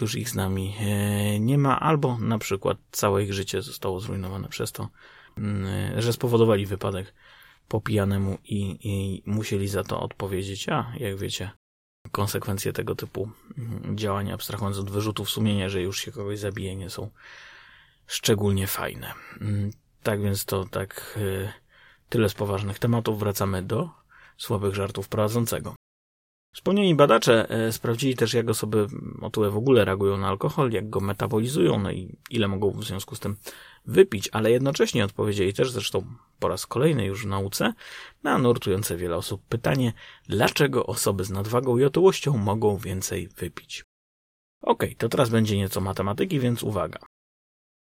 już 0.00 0.14
ich 0.14 0.30
z 0.30 0.34
nami 0.34 0.74
nie 1.40 1.58
ma, 1.58 1.80
albo 1.80 2.18
na 2.18 2.38
przykład 2.38 2.78
całe 2.90 3.24
ich 3.24 3.32
życie 3.32 3.62
zostało 3.62 4.00
zrujnowane 4.00 4.48
przez 4.48 4.72
to, 4.72 4.88
mm, 5.38 6.02
że 6.02 6.12
spowodowali 6.12 6.66
wypadek 6.66 7.14
po 7.68 7.80
pijanemu 7.80 8.38
i, 8.44 8.78
i 8.88 9.22
musieli 9.26 9.68
za 9.68 9.84
to 9.84 10.00
odpowiedzieć. 10.00 10.68
A 10.68 10.92
jak 10.96 11.16
wiecie, 11.16 11.50
konsekwencje 12.12 12.72
tego 12.72 12.94
typu 12.94 13.30
mm, 13.58 13.98
działania, 13.98 14.34
abstrahując 14.34 14.78
od 14.78 14.90
wyrzutów 14.90 15.30
sumienia, 15.30 15.68
że 15.68 15.82
już 15.82 16.00
się 16.00 16.12
kogoś 16.12 16.38
zabije, 16.38 16.76
nie 16.76 16.90
są 16.90 17.10
szczególnie 18.06 18.66
fajne. 18.66 19.12
Mm, 19.40 19.70
tak 20.02 20.22
więc 20.22 20.44
to 20.44 20.64
tak 20.64 21.14
y, 21.16 21.52
tyle 22.08 22.28
z 22.28 22.34
poważnych 22.34 22.78
tematów. 22.78 23.18
Wracamy 23.18 23.62
do 23.62 23.90
słabych 24.36 24.74
żartów 24.74 25.08
prowadzącego. 25.08 25.74
Wspomnieni 26.54 26.94
badacze 26.94 27.50
e, 27.50 27.72
sprawdzili 27.72 28.16
też, 28.16 28.34
jak 28.34 28.48
osoby 28.48 28.86
otyłe 29.20 29.50
w 29.50 29.56
ogóle 29.56 29.84
reagują 29.84 30.16
na 30.16 30.28
alkohol, 30.28 30.70
jak 30.70 30.90
go 30.90 31.00
metabolizują, 31.00 31.78
no 31.78 31.90
i 31.90 32.16
ile 32.30 32.48
mogą 32.48 32.70
w 32.70 32.84
związku 32.84 33.16
z 33.16 33.20
tym 33.20 33.36
wypić, 33.86 34.28
ale 34.32 34.50
jednocześnie 34.50 35.04
odpowiedzieli 35.04 35.54
też, 35.54 35.70
zresztą 35.70 36.04
po 36.38 36.48
raz 36.48 36.66
kolejny 36.66 37.06
już 37.06 37.24
w 37.24 37.28
nauce, 37.28 37.72
na 38.22 38.38
nurtujące 38.38 38.96
wiele 38.96 39.16
osób 39.16 39.42
pytanie, 39.48 39.92
dlaczego 40.28 40.86
osoby 40.86 41.24
z 41.24 41.30
nadwagą 41.30 41.78
i 41.78 41.84
otyłością 41.84 42.36
mogą 42.36 42.76
więcej 42.76 43.28
wypić. 43.28 43.84
Ok, 44.62 44.84
to 44.98 45.08
teraz 45.08 45.30
będzie 45.30 45.56
nieco 45.56 45.80
matematyki, 45.80 46.40
więc 46.40 46.62
uwaga. 46.62 46.98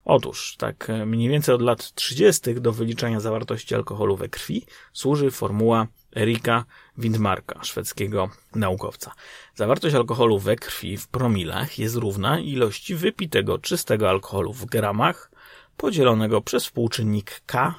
Otóż, 0.05 0.57
tak 0.57 0.91
e, 0.91 1.07
mniej 1.07 1.29
więcej 1.29 1.55
od 1.55 1.63
lat 1.63 1.95
30. 1.95 2.55
do 2.55 2.73
wyliczania 2.73 3.21
zawartości 3.21 3.75
alkoholu 3.75 4.17
we 4.17 4.29
krwi 4.29 4.67
służy 4.93 5.31
formuła 5.31 5.87
Erika 6.17 6.65
Windmarka, 6.99 7.65
szwedzkiego 7.65 8.31
naukowca. 8.55 9.13
Zawartość 9.55 9.95
alkoholu 9.95 10.39
we 10.39 10.57
krwi 10.57 10.97
w 10.97 11.09
promilach 11.09 11.79
jest 11.79 11.97
równa 11.97 12.41
ilości 12.41 12.95
wypitego 12.95 13.59
czystego 13.59 14.11
alkoholu 14.11 14.53
w 14.53 14.65
gramach 14.65 15.31
podzielonego 15.77 16.41
przez 16.41 16.65
współczynnik 16.65 17.43
K 17.47 17.75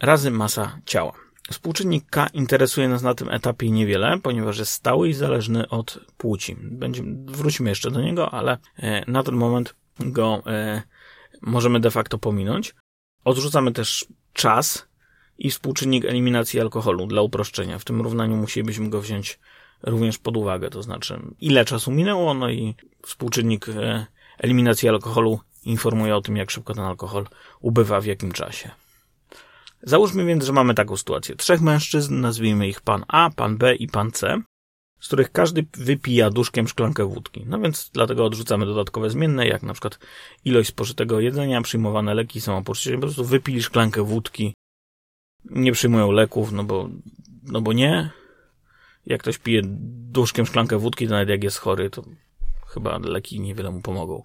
razy 0.00 0.30
masa 0.30 0.78
ciała. 0.84 1.12
Współczynnik 1.50 2.10
K 2.10 2.26
interesuje 2.32 2.88
nas 2.88 3.02
na 3.02 3.14
tym 3.14 3.30
etapie 3.30 3.70
niewiele, 3.70 4.18
ponieważ 4.22 4.58
jest 4.58 4.72
stały 4.72 5.08
i 5.08 5.12
zależny 5.12 5.68
od 5.68 5.98
płci. 6.16 6.56
Będziemy, 6.60 7.16
wrócimy 7.32 7.70
jeszcze 7.70 7.90
do 7.90 8.02
niego, 8.02 8.34
ale 8.34 8.58
e, 8.78 9.10
na 9.10 9.22
ten 9.22 9.34
moment 9.34 9.74
go 10.00 10.42
e, 10.46 10.82
możemy 11.42 11.80
de 11.80 11.90
facto 11.90 12.18
pominąć. 12.18 12.74
Odrzucamy 13.24 13.72
też 13.72 14.06
czas 14.32 14.88
i 15.38 15.50
współczynnik 15.50 16.04
eliminacji 16.04 16.60
alkoholu 16.60 17.06
dla 17.06 17.22
uproszczenia. 17.22 17.78
W 17.78 17.84
tym 17.84 18.00
równaniu 18.00 18.36
musielibyśmy 18.36 18.90
go 18.90 19.00
wziąć 19.00 19.38
również 19.82 20.18
pod 20.18 20.36
uwagę, 20.36 20.70
to 20.70 20.82
znaczy 20.82 21.20
ile 21.40 21.64
czasu 21.64 21.90
minęło, 21.90 22.34
no 22.34 22.50
i 22.50 22.74
współczynnik 23.02 23.68
e, 23.68 24.06
eliminacji 24.38 24.88
alkoholu 24.88 25.40
informuje 25.64 26.16
o 26.16 26.20
tym, 26.20 26.36
jak 26.36 26.50
szybko 26.50 26.74
ten 26.74 26.84
alkohol 26.84 27.26
ubywa 27.60 28.00
w 28.00 28.06
jakim 28.06 28.32
czasie. 28.32 28.70
Załóżmy 29.82 30.24
więc, 30.24 30.44
że 30.44 30.52
mamy 30.52 30.74
taką 30.74 30.96
sytuację. 30.96 31.36
Trzech 31.36 31.60
mężczyzn, 31.60 32.20
nazwijmy 32.20 32.68
ich 32.68 32.80
pan 32.80 33.04
A, 33.08 33.30
pan 33.30 33.56
B 33.56 33.74
i 33.74 33.86
pan 33.86 34.12
C 34.12 34.42
z 35.00 35.06
których 35.06 35.32
każdy 35.32 35.66
wypija 35.72 36.30
duszkiem 36.30 36.68
szklankę 36.68 37.04
wódki. 37.04 37.44
No 37.46 37.60
więc 37.60 37.90
dlatego 37.92 38.24
odrzucamy 38.24 38.66
dodatkowe 38.66 39.10
zmienne, 39.10 39.46
jak 39.46 39.62
na 39.62 39.72
przykład 39.72 39.98
ilość 40.44 40.68
spożytego 40.68 41.20
jedzenia, 41.20 41.62
przyjmowane 41.62 42.14
leki, 42.14 42.40
samopoczucie. 42.40 42.94
Po 42.94 43.00
prostu 43.00 43.24
wypili 43.24 43.62
szklankę 43.62 44.02
wódki, 44.02 44.54
nie 45.44 45.72
przyjmują 45.72 46.10
leków, 46.10 46.52
no 46.52 46.64
bo, 46.64 46.88
no 47.42 47.60
bo 47.60 47.72
nie. 47.72 48.10
Jak 49.06 49.20
ktoś 49.20 49.38
pije 49.38 49.62
duszkiem 50.10 50.46
szklankę 50.46 50.78
wódki, 50.78 51.06
to 51.06 51.12
nawet 51.12 51.28
jak 51.28 51.44
jest 51.44 51.58
chory, 51.58 51.90
to 51.90 52.04
chyba 52.66 52.98
leki 52.98 53.40
niewiele 53.40 53.70
mu 53.70 53.80
pomogą. 53.80 54.22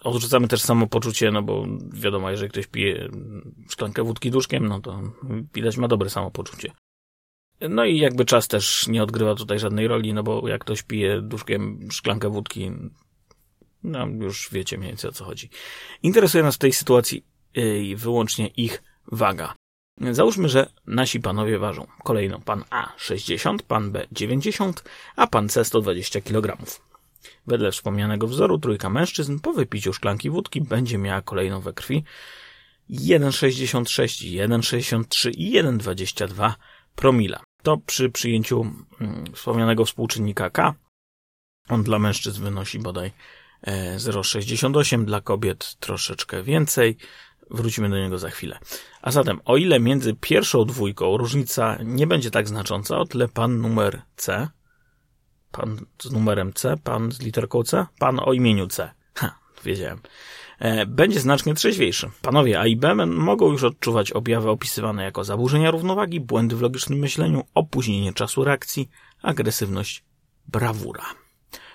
Odrzucamy 0.00 0.48
też 0.48 0.62
samopoczucie, 0.62 1.30
no 1.30 1.42
bo 1.42 1.66
wiadomo, 1.92 2.30
jeżeli 2.30 2.50
ktoś 2.50 2.66
pije 2.66 3.08
szklankę 3.70 4.04
wódki 4.04 4.30
duszkiem, 4.30 4.68
no 4.68 4.80
to 4.80 5.02
widać 5.54 5.76
ma 5.76 5.88
dobre 5.88 6.10
samopoczucie. 6.10 6.72
No 7.60 7.84
i 7.84 7.98
jakby 7.98 8.24
czas 8.24 8.48
też 8.48 8.88
nie 8.88 9.02
odgrywa 9.02 9.34
tutaj 9.34 9.58
żadnej 9.58 9.88
roli, 9.88 10.14
no 10.14 10.22
bo 10.22 10.48
jak 10.48 10.60
ktoś 10.60 10.82
pije 10.82 11.22
duszkiem 11.22 11.88
szklankę 11.92 12.30
wódki, 12.30 12.72
no 13.84 14.06
już 14.06 14.48
wiecie 14.52 14.78
mniej 14.78 14.90
więcej 14.90 15.10
o 15.10 15.12
co 15.12 15.24
chodzi. 15.24 15.50
Interesuje 16.02 16.44
nas 16.44 16.54
w 16.54 16.58
tej 16.58 16.72
sytuacji 16.72 17.24
yy, 17.54 17.96
wyłącznie 17.96 18.46
ich 18.46 18.82
waga. 19.12 19.54
Załóżmy, 20.10 20.48
że 20.48 20.70
nasi 20.86 21.20
panowie 21.20 21.58
ważą 21.58 21.86
kolejno 22.04 22.40
pan 22.40 22.64
A 22.70 22.92
60, 22.96 23.62
pan 23.62 23.92
B 23.92 24.06
90, 24.12 24.84
a 25.16 25.26
pan 25.26 25.48
C 25.48 25.64
120 25.64 26.20
kg. 26.20 26.56
Wedle 27.46 27.70
wspomnianego 27.70 28.26
wzoru 28.26 28.58
trójka 28.58 28.90
mężczyzn 28.90 29.38
po 29.38 29.52
wypiciu 29.52 29.92
szklanki 29.92 30.30
wódki 30.30 30.60
będzie 30.60 30.98
miała 30.98 31.22
kolejno 31.22 31.60
we 31.60 31.72
krwi 31.72 32.04
1,66, 32.90 34.46
1,63 34.48 35.30
i 35.36 35.52
1,22 35.52 36.52
promila. 36.96 37.45
To 37.66 37.76
przy 37.76 38.10
przyjęciu 38.10 38.66
mm, 39.00 39.24
wspomnianego 39.34 39.84
współczynnika 39.84 40.50
K, 40.50 40.74
on 41.68 41.82
dla 41.82 41.98
mężczyzn 41.98 42.42
wynosi 42.42 42.78
bodaj 42.78 43.12
0,68, 43.96 45.02
e, 45.02 45.04
dla 45.04 45.20
kobiet 45.20 45.76
troszeczkę 45.80 46.42
więcej. 46.42 46.96
Wrócimy 47.50 47.90
do 47.90 47.98
niego 47.98 48.18
za 48.18 48.30
chwilę. 48.30 48.58
A 49.02 49.10
zatem, 49.10 49.40
o 49.44 49.56
ile 49.56 49.80
między 49.80 50.14
pierwszą 50.14 50.64
dwójką 50.64 51.16
różnica 51.16 51.78
nie 51.84 52.06
będzie 52.06 52.30
tak 52.30 52.48
znacząca, 52.48 52.98
o 52.98 53.04
tyle 53.04 53.28
pan 53.28 53.60
numer 53.60 54.02
C, 54.16 54.48
pan 55.52 55.86
z 56.02 56.10
numerem 56.10 56.52
C, 56.52 56.76
pan 56.84 57.12
z 57.12 57.20
literką 57.20 57.62
C, 57.62 57.86
pan 57.98 58.20
o 58.22 58.32
imieniu 58.32 58.66
C. 58.66 58.90
Ha, 59.14 59.38
wiedziałem. 59.64 60.00
E, 60.58 60.86
będzie 60.86 61.20
znacznie 61.20 61.54
trzeźwiejszy. 61.54 62.10
Panowie 62.22 62.60
A 62.60 62.66
i 62.66 62.76
B 62.76 62.94
mogą 63.06 63.52
już 63.52 63.64
odczuwać 63.64 64.12
objawy 64.12 64.50
opisywane 64.50 65.04
jako 65.04 65.24
zaburzenia 65.24 65.70
równowagi, 65.70 66.20
błędy 66.20 66.56
w 66.56 66.60
logicznym 66.60 66.98
myśleniu, 66.98 67.44
opóźnienie 67.54 68.12
czasu 68.12 68.44
reakcji, 68.44 68.88
agresywność, 69.22 70.04
brawura. 70.48 71.04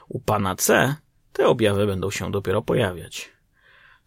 U 0.07 0.19
pana 0.19 0.55
C 0.55 0.95
te 1.33 1.47
objawy 1.47 1.87
będą 1.87 2.11
się 2.11 2.31
dopiero 2.31 2.61
pojawiać. 2.61 3.29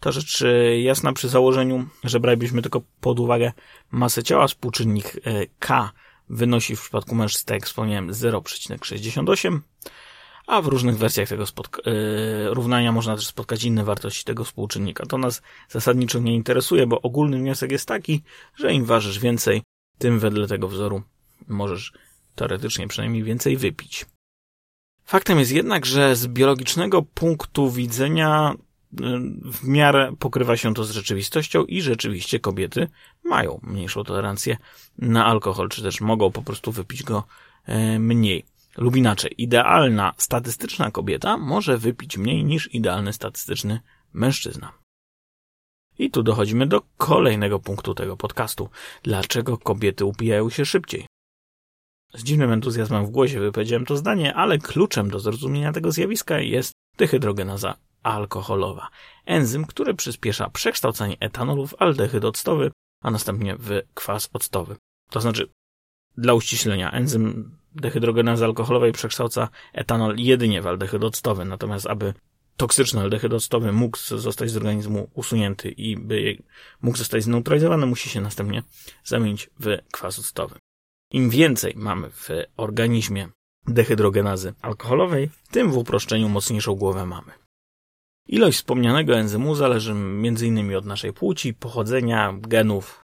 To 0.00 0.12
rzecz 0.12 0.42
e, 0.42 0.80
jasna 0.80 1.12
przy 1.12 1.28
założeniu, 1.28 1.86
że 2.04 2.20
bralibyśmy 2.20 2.62
tylko 2.62 2.82
pod 3.00 3.20
uwagę 3.20 3.52
masę 3.90 4.22
ciała, 4.22 4.46
współczynnik 4.46 5.16
e, 5.16 5.46
K 5.58 5.92
wynosi 6.28 6.76
w 6.76 6.80
przypadku 6.80 7.14
mężczyzn, 7.14 7.46
tak 7.46 7.54
jak 7.54 7.66
wspomniałem, 7.66 8.10
0,68, 8.10 9.58
a 10.46 10.62
w 10.62 10.66
różnych 10.66 10.98
wersjach 10.98 11.28
tego 11.28 11.44
yy, 11.86 12.54
równania 12.54 12.92
można 12.92 13.16
też 13.16 13.26
spotkać 13.26 13.64
inne 13.64 13.84
wartości 13.84 14.24
tego 14.24 14.44
współczynnika. 14.44 15.06
To 15.06 15.18
nas 15.18 15.42
zasadniczo 15.68 16.18
nie 16.18 16.34
interesuje, 16.34 16.86
bo 16.86 17.02
ogólny 17.02 17.38
wniosek 17.38 17.72
jest 17.72 17.88
taki, 17.88 18.22
że 18.56 18.72
im 18.72 18.84
ważysz 18.84 19.18
więcej, 19.18 19.62
tym 19.98 20.18
wedle 20.18 20.46
tego 20.46 20.68
wzoru 20.68 21.02
możesz 21.48 21.92
teoretycznie 22.34 22.88
przynajmniej 22.88 23.22
więcej 23.22 23.56
wypić. 23.56 24.06
Faktem 25.04 25.38
jest 25.38 25.52
jednak, 25.52 25.86
że 25.86 26.16
z 26.16 26.26
biologicznego 26.26 27.02
punktu 27.02 27.70
widzenia 27.70 28.52
y, 28.52 28.96
w 29.52 29.68
miarę 29.68 30.14
pokrywa 30.18 30.56
się 30.56 30.74
to 30.74 30.84
z 30.84 30.90
rzeczywistością 30.90 31.64
i 31.64 31.82
rzeczywiście 31.82 32.40
kobiety 32.40 32.88
mają 33.24 33.60
mniejszą 33.62 34.04
tolerancję 34.04 34.56
na 34.98 35.26
alkohol, 35.26 35.68
czy 35.68 35.82
też 35.82 36.00
mogą 36.00 36.30
po 36.30 36.42
prostu 36.42 36.72
wypić 36.72 37.02
go 37.02 37.24
y, 37.68 37.98
mniej 37.98 38.44
lub 38.76 38.96
inaczej, 38.96 39.34
idealna 39.38 40.14
statystyczna 40.16 40.90
kobieta 40.90 41.36
może 41.36 41.78
wypić 41.78 42.18
mniej 42.18 42.44
niż 42.44 42.74
idealny 42.74 43.12
statystyczny 43.12 43.80
mężczyzna. 44.12 44.72
I 45.98 46.10
tu 46.10 46.22
dochodzimy 46.22 46.66
do 46.66 46.82
kolejnego 46.96 47.58
punktu 47.58 47.94
tego 47.94 48.16
podcastu. 48.16 48.68
Dlaczego 49.02 49.58
kobiety 49.58 50.04
upijają 50.04 50.50
się 50.50 50.64
szybciej? 50.64 51.06
Z 52.14 52.22
dziwnym 52.22 52.52
entuzjazmem 52.52 53.06
w 53.06 53.10
głosie 53.10 53.40
wypowiedziałem 53.40 53.86
to 53.86 53.96
zdanie, 53.96 54.34
ale 54.34 54.58
kluczem 54.58 55.10
do 55.10 55.20
zrozumienia 55.20 55.72
tego 55.72 55.92
zjawiska 55.92 56.40
jest 56.40 56.72
dehydrogenaza 56.98 57.76
alkoholowa. 58.02 58.88
Enzym, 59.26 59.64
który 59.66 59.94
przyspiesza 59.94 60.50
przekształcanie 60.50 61.16
etanolu 61.20 61.66
w 61.66 61.82
aldehyd 61.82 62.24
octowy, 62.24 62.70
a 63.02 63.10
następnie 63.10 63.56
w 63.56 63.82
kwas 63.94 64.30
octowy. 64.32 64.76
To 65.10 65.20
znaczy, 65.20 65.50
dla 66.16 66.34
uściślenia, 66.34 66.90
enzym 66.90 67.56
dehydrogenazy 67.74 68.44
alkoholowej 68.44 68.92
przekształca 68.92 69.48
etanol 69.72 70.16
jedynie 70.16 70.62
w 70.62 70.66
aldehyd 70.66 71.04
octowy, 71.04 71.44
natomiast 71.44 71.86
aby 71.86 72.14
toksyczny 72.56 73.00
aldehyd 73.00 73.32
octowy 73.32 73.72
mógł 73.72 73.98
zostać 73.98 74.50
z 74.50 74.56
organizmu 74.56 75.10
usunięty 75.14 75.70
i 75.70 75.96
by 75.96 76.42
mógł 76.82 76.98
zostać 76.98 77.22
zneutralizowany, 77.22 77.86
musi 77.86 78.08
się 78.08 78.20
następnie 78.20 78.62
zamienić 79.04 79.50
w 79.60 79.78
kwas 79.92 80.18
octowy. 80.18 80.58
Im 81.10 81.30
więcej 81.30 81.72
mamy 81.76 82.10
w 82.10 82.28
organizmie 82.56 83.28
dehydrogenazy 83.66 84.54
alkoholowej, 84.62 85.30
tym 85.50 85.72
w 85.72 85.76
uproszczeniu 85.76 86.28
mocniejszą 86.28 86.74
głowę 86.74 87.06
mamy. 87.06 87.32
Ilość 88.28 88.58
wspomnianego 88.58 89.16
enzymu 89.16 89.54
zależy 89.54 89.92
m.in. 89.92 90.76
od 90.76 90.84
naszej 90.84 91.12
płci, 91.12 91.54
pochodzenia, 91.54 92.34
genów, 92.40 93.00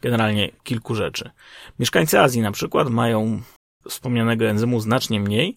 generalnie 0.00 0.52
kilku 0.62 0.94
rzeczy. 0.94 1.30
Mieszkańcy 1.78 2.20
Azji 2.20 2.40
na 2.40 2.52
przykład 2.52 2.90
mają 2.90 3.42
wspomnianego 3.88 4.44
enzymu 4.48 4.80
znacznie 4.80 5.20
mniej 5.20 5.56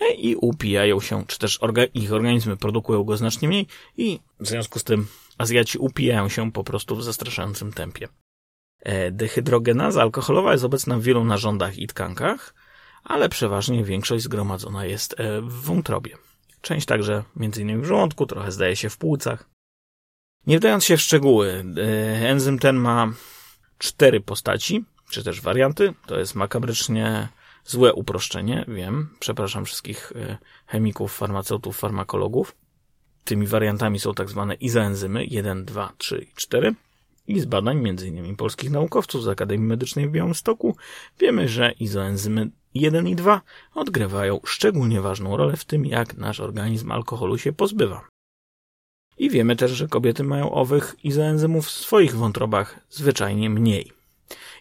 e, 0.00 0.12
i 0.12 0.36
upijają 0.36 1.00
się, 1.00 1.26
czy 1.26 1.38
też 1.38 1.62
orga 1.62 1.84
ich 1.84 2.12
organizmy 2.12 2.56
produkują 2.56 3.04
go 3.04 3.16
znacznie 3.16 3.48
mniej 3.48 3.66
i 3.96 4.20
w 4.40 4.48
związku 4.48 4.78
z 4.78 4.84
tym 4.84 5.06
Azjaci 5.38 5.78
upijają 5.78 6.28
się 6.28 6.52
po 6.52 6.64
prostu 6.64 6.96
w 6.96 7.04
zastraszającym 7.04 7.72
tempie. 7.72 8.08
E, 8.80 9.10
dehydrogenaza 9.10 10.02
alkoholowa 10.02 10.52
jest 10.52 10.64
obecna 10.64 10.98
w 10.98 11.02
wielu 11.02 11.24
narządach 11.24 11.78
i 11.78 11.86
tkankach, 11.86 12.54
ale 13.04 13.28
przeważnie 13.28 13.84
większość 13.84 14.24
zgromadzona 14.24 14.84
jest 14.84 15.20
e, 15.20 15.40
w 15.40 15.52
wątrobie. 15.52 16.16
Część 16.60 16.86
także 16.86 17.24
m.in. 17.36 17.82
w 17.82 17.84
żołądku, 17.84 18.26
trochę 18.26 18.52
zdaje 18.52 18.76
się 18.76 18.90
w 18.90 18.96
płucach. 18.96 19.48
Nie 20.46 20.58
wdając 20.58 20.84
się 20.84 20.96
w 20.96 21.00
szczegóły, 21.00 21.64
enzym 22.22 22.58
ten 22.58 22.76
ma 22.76 23.12
cztery 23.78 24.20
postaci, 24.20 24.84
czy 25.10 25.24
też 25.24 25.40
warianty. 25.40 25.94
To 26.06 26.18
jest 26.18 26.34
makabrycznie 26.34 27.28
Złe 27.64 27.94
uproszczenie, 27.94 28.64
wiem. 28.68 29.08
Przepraszam 29.20 29.64
wszystkich 29.64 30.12
e, 30.16 30.38
chemików, 30.66 31.16
farmaceutów, 31.16 31.78
farmakologów. 31.78 32.56
Tymi 33.24 33.46
wariantami 33.46 33.98
są 33.98 34.14
tak 34.14 34.28
zwane 34.28 34.54
izoenzymy 34.54 35.24
1, 35.24 35.64
2, 35.64 35.92
3 35.98 36.26
i 36.30 36.34
4. 36.34 36.74
I 37.28 37.40
z 37.40 37.44
badań 37.44 37.88
m.in. 37.88 38.36
polskich 38.36 38.70
naukowców 38.70 39.22
z 39.22 39.28
Akademii 39.28 39.66
Medycznej 39.66 40.08
w 40.08 40.10
Białymstoku 40.10 40.76
wiemy, 41.18 41.48
że 41.48 41.72
izoenzymy 41.72 42.50
1 42.74 43.08
i 43.08 43.16
2 43.16 43.40
odgrywają 43.74 44.40
szczególnie 44.44 45.00
ważną 45.00 45.36
rolę 45.36 45.56
w 45.56 45.64
tym, 45.64 45.86
jak 45.86 46.16
nasz 46.16 46.40
organizm 46.40 46.92
alkoholu 46.92 47.38
się 47.38 47.52
pozbywa. 47.52 48.08
I 49.18 49.30
wiemy 49.30 49.56
też, 49.56 49.70
że 49.70 49.88
kobiety 49.88 50.24
mają 50.24 50.52
owych 50.52 50.96
izoenzymów 51.04 51.66
w 51.66 51.70
swoich 51.70 52.16
wątrobach 52.16 52.80
zwyczajnie 52.88 53.50
mniej. 53.50 53.99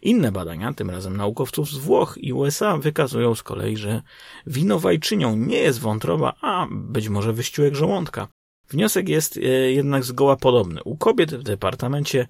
Inne 0.01 0.31
badania, 0.31 0.73
tym 0.73 0.89
razem 0.89 1.17
naukowców 1.17 1.69
z 1.69 1.77
Włoch 1.77 2.17
i 2.17 2.33
USA, 2.33 2.77
wykazują 2.77 3.35
z 3.35 3.43
kolei, 3.43 3.77
że 3.77 4.01
winowajczynią 4.47 5.35
nie 5.35 5.57
jest 5.57 5.79
wątroba, 5.79 6.33
a 6.41 6.67
być 6.71 7.09
może 7.09 7.33
wyściółek 7.33 7.75
żołądka. 7.75 8.27
Wniosek 8.69 9.09
jest 9.09 9.37
e, 9.37 9.41
jednak 9.71 10.03
zgoła 10.03 10.35
podobny. 10.35 10.83
U 10.83 10.97
kobiet 10.97 11.35
w 11.35 11.43
departamencie 11.43 12.27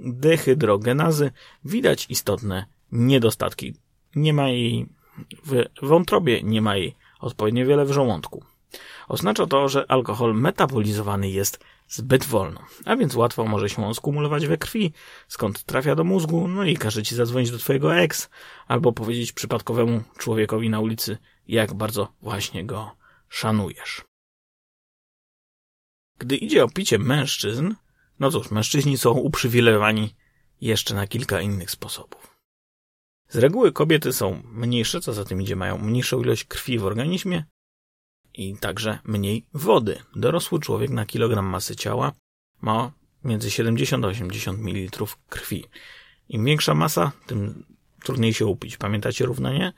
dehydrogenazy 0.00 1.30
widać 1.64 2.06
istotne 2.08 2.66
niedostatki. 2.92 3.74
Nie 4.16 4.32
ma 4.32 4.48
jej 4.48 4.86
w 5.44 5.64
wątrobie, 5.82 6.42
nie 6.42 6.62
ma 6.62 6.76
jej 6.76 6.94
odpowiednio 7.20 7.66
wiele 7.66 7.84
w 7.84 7.92
żołądku. 7.92 8.44
Oznacza 9.08 9.46
to, 9.46 9.68
że 9.68 9.90
alkohol 9.90 10.34
metabolizowany 10.34 11.30
jest 11.30 11.64
zbyt 11.88 12.24
wolno, 12.24 12.60
a 12.84 12.96
więc 12.96 13.14
łatwo 13.14 13.44
może 13.44 13.68
się 13.68 13.86
on 13.86 13.94
skumulować 13.94 14.46
we 14.46 14.58
krwi, 14.58 14.92
skąd 15.28 15.64
trafia 15.64 15.94
do 15.94 16.04
mózgu, 16.04 16.48
no 16.48 16.64
i 16.64 16.76
każe 16.76 17.02
ci 17.02 17.14
zadzwonić 17.14 17.50
do 17.50 17.58
twojego 17.58 17.96
ex, 17.96 18.30
albo 18.66 18.92
powiedzieć 18.92 19.32
przypadkowemu 19.32 20.02
człowiekowi 20.18 20.70
na 20.70 20.80
ulicy, 20.80 21.18
jak 21.48 21.74
bardzo 21.74 22.12
właśnie 22.22 22.66
go 22.66 22.96
szanujesz. 23.28 24.04
Gdy 26.18 26.36
idzie 26.36 26.64
o 26.64 26.68
picie 26.68 26.98
mężczyzn, 26.98 27.74
no 28.20 28.30
cóż, 28.30 28.50
mężczyźni 28.50 28.98
są 28.98 29.10
uprzywilejowani 29.10 30.14
jeszcze 30.60 30.94
na 30.94 31.06
kilka 31.06 31.40
innych 31.40 31.70
sposobów. 31.70 32.36
Z 33.28 33.36
reguły 33.36 33.72
kobiety 33.72 34.12
są 34.12 34.42
mniejsze, 34.44 35.00
co 35.00 35.12
za 35.12 35.24
tym 35.24 35.42
idzie, 35.42 35.56
mają 35.56 35.78
mniejszą 35.78 36.22
ilość 36.22 36.44
krwi 36.44 36.78
w 36.78 36.84
organizmie, 36.84 37.44
i 38.40 38.56
także 38.56 38.98
mniej 39.04 39.46
wody. 39.54 39.98
Dorosły 40.16 40.60
człowiek 40.60 40.90
na 40.90 41.06
kilogram 41.06 41.46
masy 41.46 41.76
ciała 41.76 42.12
ma 42.60 42.92
między 43.24 43.50
70 43.50 44.04
a 44.04 44.08
80 44.08 44.58
ml 44.58 45.06
krwi. 45.28 45.64
Im 46.28 46.44
większa 46.44 46.74
masa, 46.74 47.12
tym 47.26 47.64
trudniej 48.02 48.34
się 48.34 48.46
upić. 48.46 48.76
Pamiętacie 48.76 49.26
równanie? 49.26 49.72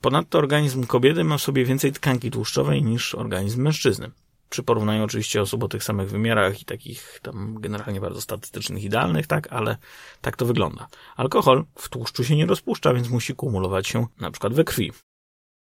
Ponadto 0.00 0.38
organizm 0.38 0.86
kobiety 0.86 1.24
ma 1.24 1.38
w 1.38 1.42
sobie 1.42 1.64
więcej 1.64 1.92
tkanki 1.92 2.30
tłuszczowej 2.30 2.82
niż 2.82 3.14
organizm 3.14 3.62
mężczyzny. 3.62 4.10
Przy 4.50 4.62
porównaniu 4.62 5.04
oczywiście 5.04 5.42
osób 5.42 5.62
o 5.62 5.68
tych 5.68 5.84
samych 5.84 6.10
wymiarach 6.10 6.62
i 6.62 6.64
takich 6.64 7.20
tam 7.22 7.60
generalnie 7.60 8.00
bardzo 8.00 8.20
statystycznych, 8.20 8.84
idealnych, 8.84 9.26
tak, 9.26 9.52
ale 9.52 9.76
tak 10.20 10.36
to 10.36 10.46
wygląda. 10.46 10.88
Alkohol 11.16 11.64
w 11.74 11.88
tłuszczu 11.88 12.24
się 12.24 12.36
nie 12.36 12.46
rozpuszcza, 12.46 12.94
więc 12.94 13.08
musi 13.08 13.34
kumulować 13.34 13.88
się 13.88 14.06
na 14.20 14.30
przykład 14.30 14.54
we 14.54 14.64
krwi. 14.64 14.92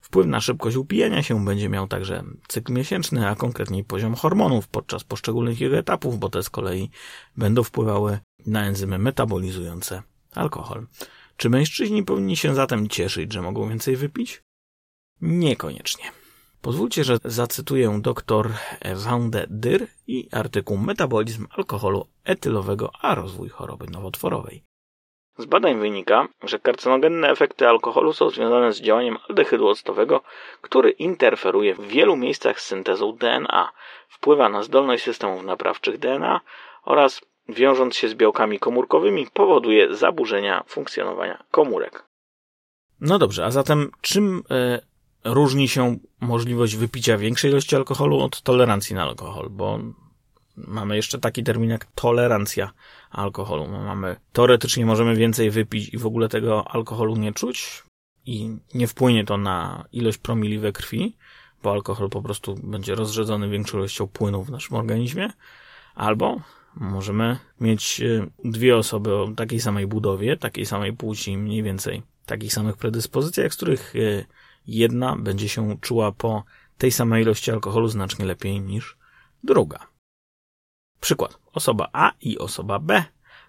Wpływ 0.01 0.27
na 0.27 0.41
szybkość 0.41 0.77
upijania 0.77 1.23
się 1.23 1.45
będzie 1.45 1.69
miał 1.69 1.89
także 1.89 2.25
cykl 2.49 2.73
miesięczny, 2.73 3.29
a 3.29 3.35
konkretniej 3.35 3.85
poziom 3.85 4.15
hormonów 4.15 4.69
podczas 4.69 5.05
poszczególnych 5.05 5.61
jego 5.61 5.77
etapów, 5.77 6.19
bo 6.19 6.29
te 6.29 6.43
z 6.43 6.51
kolei 6.51 6.91
będą 7.37 7.63
wpływały 7.63 8.19
na 8.47 8.67
enzymy 8.67 8.99
metabolizujące 8.99 10.03
alkohol. 10.35 10.87
Czy 11.37 11.51
mężczyźni 11.51 12.03
powinni 12.03 12.37
się 12.37 12.55
zatem 12.55 12.89
cieszyć, 12.89 13.33
że 13.33 13.43
mogą 13.43 13.69
więcej 13.69 13.97
wypić? 13.97 14.43
Niekoniecznie. 15.21 16.05
Pozwólcie, 16.61 17.05
że 17.05 17.19
zacytuję 17.25 18.01
dr 18.03 18.53
Wande 18.95 19.47
Dyr 19.51 19.87
i 20.07 20.29
artykuł 20.33 20.79
Metabolizm 20.79 21.47
alkoholu 21.51 22.07
etylowego 22.25 22.91
a 23.01 23.15
rozwój 23.15 23.49
choroby 23.49 23.87
nowotworowej. 23.87 24.66
Z 25.39 25.45
badań 25.47 25.79
wynika, 25.81 26.29
że 26.43 26.59
karcinogenne 26.59 27.31
efekty 27.31 27.69
alkoholu 27.69 28.13
są 28.13 28.31
związane 28.31 28.73
z 28.73 28.81
działaniem 28.81 29.19
aldehydu 29.29 29.69
octowego, 29.69 30.21
który 30.61 30.91
interferuje 30.91 31.75
w 31.75 31.87
wielu 31.87 32.17
miejscach 32.17 32.61
z 32.61 32.67
syntezą 32.67 33.13
DNA, 33.13 33.73
wpływa 34.09 34.49
na 34.49 34.63
zdolność 34.63 35.05
systemów 35.05 35.45
naprawczych 35.45 35.99
DNA 35.99 36.41
oraz 36.85 37.21
wiążąc 37.49 37.97
się 37.97 38.09
z 38.09 38.15
białkami 38.15 38.59
komórkowymi 38.59 39.27
powoduje 39.33 39.95
zaburzenia 39.95 40.65
funkcjonowania 40.67 41.45
komórek. 41.51 42.05
No 43.01 43.19
dobrze, 43.19 43.45
a 43.45 43.51
zatem 43.51 43.91
czym 44.01 44.39
y, 44.39 44.81
różni 45.25 45.69
się 45.69 45.97
możliwość 46.21 46.77
wypicia 46.77 47.19
większej 47.19 47.51
ilości 47.51 47.77
alkoholu 47.77 48.21
od 48.21 48.43
tolerancji 48.43 48.97
na 48.97 49.03
alkohol? 49.03 49.49
Bo 49.51 49.79
mamy 50.57 50.97
jeszcze 50.97 51.19
taki 51.19 51.43
termin 51.43 51.71
jak 51.71 51.85
tolerancja 51.85 52.73
alkoholu. 53.11 53.69
Mamy, 53.69 54.17
teoretycznie 54.33 54.87
możemy 54.87 55.17
więcej 55.17 55.51
wypić 55.51 55.95
i 55.95 55.99
w 55.99 56.07
ogóle 56.07 56.29
tego 56.29 56.69
alkoholu 56.69 57.17
nie 57.17 57.33
czuć 57.33 57.83
i 58.27 58.57
nie 58.75 58.87
wpłynie 58.87 59.25
to 59.25 59.37
na 59.39 59.85
ilość 59.93 60.19
promili 60.19 60.59
we 60.59 60.73
krwi, 60.73 61.17
bo 61.63 61.73
alkohol 61.73 62.11
po 62.11 62.23
prostu 62.23 62.55
będzie 62.55 62.95
rozrzedzony 62.95 63.49
większą 63.49 63.79
ilością 63.79 64.07
płynów 64.07 64.47
w 64.47 64.51
naszym 64.51 64.77
organizmie, 64.77 65.31
albo 65.95 66.41
możemy 66.75 67.39
mieć 67.61 68.01
e, 68.01 68.27
dwie 68.45 68.77
osoby 68.77 69.15
o 69.15 69.29
takiej 69.37 69.61
samej 69.61 69.87
budowie, 69.87 70.37
takiej 70.37 70.67
samej 70.67 70.93
płci, 70.93 71.39
mniej 71.39 71.63
więcej 71.63 72.03
takich 72.27 72.53
samych 72.53 72.77
predyspozycjach, 72.77 73.53
z 73.53 73.57
których 73.57 73.97
e, 73.97 74.25
jedna 74.67 75.17
będzie 75.17 75.49
się 75.49 75.77
czuła 75.81 76.13
po 76.13 76.45
tej 76.79 76.93
samej 76.93 77.23
ilości 77.23 77.51
alkoholu 77.51 77.89
znacznie 77.89 78.25
lepiej 78.25 78.61
niż 78.61 78.97
druga. 79.45 79.96
Przykład. 81.01 81.39
Osoba 81.53 81.89
A 81.93 82.13
i 82.21 82.39
osoba 82.39 82.79
B 82.79 83.05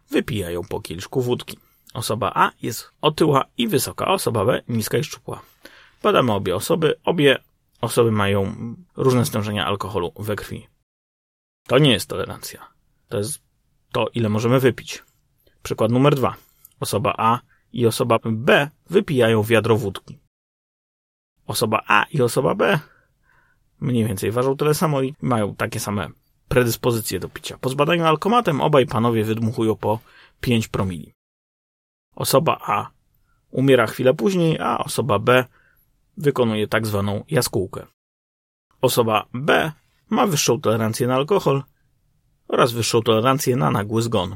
wypijają 0.09 0.61
po 0.63 0.81
kieliszku 0.81 1.21
wódki. 1.21 1.57
Osoba 1.93 2.31
A 2.35 2.51
jest 2.61 2.91
otyła 3.01 3.45
i 3.57 3.67
wysoka, 3.67 4.07
osoba 4.07 4.45
B 4.45 4.61
niska 4.67 4.97
i 4.97 5.03
szczupła. 5.03 5.41
Badamy 6.03 6.33
obie 6.33 6.55
osoby. 6.55 6.95
Obie 7.03 7.37
osoby 7.81 8.11
mają 8.11 8.55
różne 8.95 9.25
stężenia 9.25 9.65
alkoholu 9.65 10.11
we 10.19 10.35
krwi. 10.35 10.67
To 11.67 11.77
nie 11.77 11.91
jest 11.91 12.09
tolerancja. 12.09 12.67
To 13.09 13.17
jest 13.17 13.41
to, 13.91 14.07
ile 14.13 14.29
możemy 14.29 14.59
wypić. 14.59 15.03
Przykład 15.63 15.91
numer 15.91 16.15
dwa. 16.15 16.35
Osoba 16.79 17.13
A 17.17 17.39
i 17.73 17.87
osoba 17.87 18.19
B 18.23 18.69
wypijają 18.89 19.43
wiadro 19.43 19.77
wódki. 19.77 20.19
Osoba 21.47 21.83
A 21.87 22.05
i 22.11 22.21
osoba 22.21 22.55
B 22.55 22.79
mniej 23.79 24.05
więcej 24.05 24.31
ważą 24.31 24.57
tyle 24.57 24.73
samo 24.73 25.01
i 25.01 25.15
mają 25.21 25.55
takie 25.55 25.79
same 25.79 26.09
predyspozycje 26.47 27.19
do 27.19 27.29
picia. 27.29 27.57
Po 27.57 27.69
zbadaniu 27.69 28.05
alkomatem 28.05 28.61
obaj 28.61 28.85
panowie 28.85 29.23
wydmuchują 29.23 29.75
po 29.75 29.99
5 30.41 30.67
promili. 30.67 31.13
Osoba 32.15 32.57
A 32.61 32.89
umiera 33.51 33.87
chwilę 33.87 34.13
później, 34.13 34.59
a 34.59 34.77
osoba 34.77 35.19
B 35.19 35.45
wykonuje 36.17 36.67
tak 36.67 36.87
zwaną 36.87 37.23
jaskółkę. 37.29 37.85
Osoba 38.81 39.25
B 39.33 39.71
ma 40.09 40.27
wyższą 40.27 40.61
tolerancję 40.61 41.07
na 41.07 41.15
alkohol 41.15 41.63
oraz 42.47 42.71
wyższą 42.71 43.01
tolerancję 43.01 43.55
na 43.55 43.71
nagły 43.71 44.01
zgon. 44.01 44.35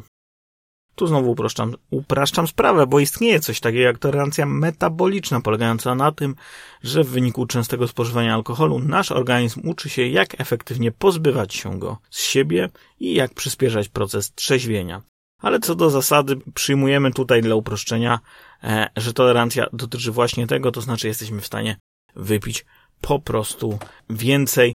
Tu 0.95 1.07
znowu 1.07 1.31
upraszczam, 1.31 1.75
upraszczam 1.89 2.47
sprawę, 2.47 2.87
bo 2.87 2.99
istnieje 2.99 3.39
coś 3.39 3.59
takiego 3.59 3.83
jak 3.83 3.97
tolerancja 3.97 4.45
metaboliczna, 4.45 5.41
polegająca 5.41 5.95
na 5.95 6.11
tym, 6.11 6.35
że 6.83 7.03
w 7.03 7.09
wyniku 7.09 7.45
częstego 7.45 7.87
spożywania 7.87 8.33
alkoholu 8.33 8.79
nasz 8.79 9.11
organizm 9.11 9.61
uczy 9.69 9.89
się, 9.89 10.07
jak 10.07 10.41
efektywnie 10.41 10.91
pozbywać 10.91 11.55
się 11.55 11.79
go 11.79 11.97
z 12.09 12.21
siebie 12.21 12.69
i 12.99 13.13
jak 13.13 13.33
przyspieszać 13.33 13.89
proces 13.89 14.33
trzeźwienia. 14.33 15.01
Ale 15.41 15.59
co 15.59 15.75
do 15.75 15.89
zasady, 15.89 16.37
przyjmujemy 16.53 17.11
tutaj 17.11 17.41
dla 17.41 17.55
uproszczenia, 17.55 18.19
e, 18.63 18.89
że 18.97 19.13
tolerancja 19.13 19.65
dotyczy 19.73 20.11
właśnie 20.11 20.47
tego, 20.47 20.71
to 20.71 20.81
znaczy 20.81 21.07
jesteśmy 21.07 21.41
w 21.41 21.45
stanie 21.45 21.77
wypić 22.15 22.65
po 23.01 23.19
prostu 23.19 23.79
więcej 24.09 24.73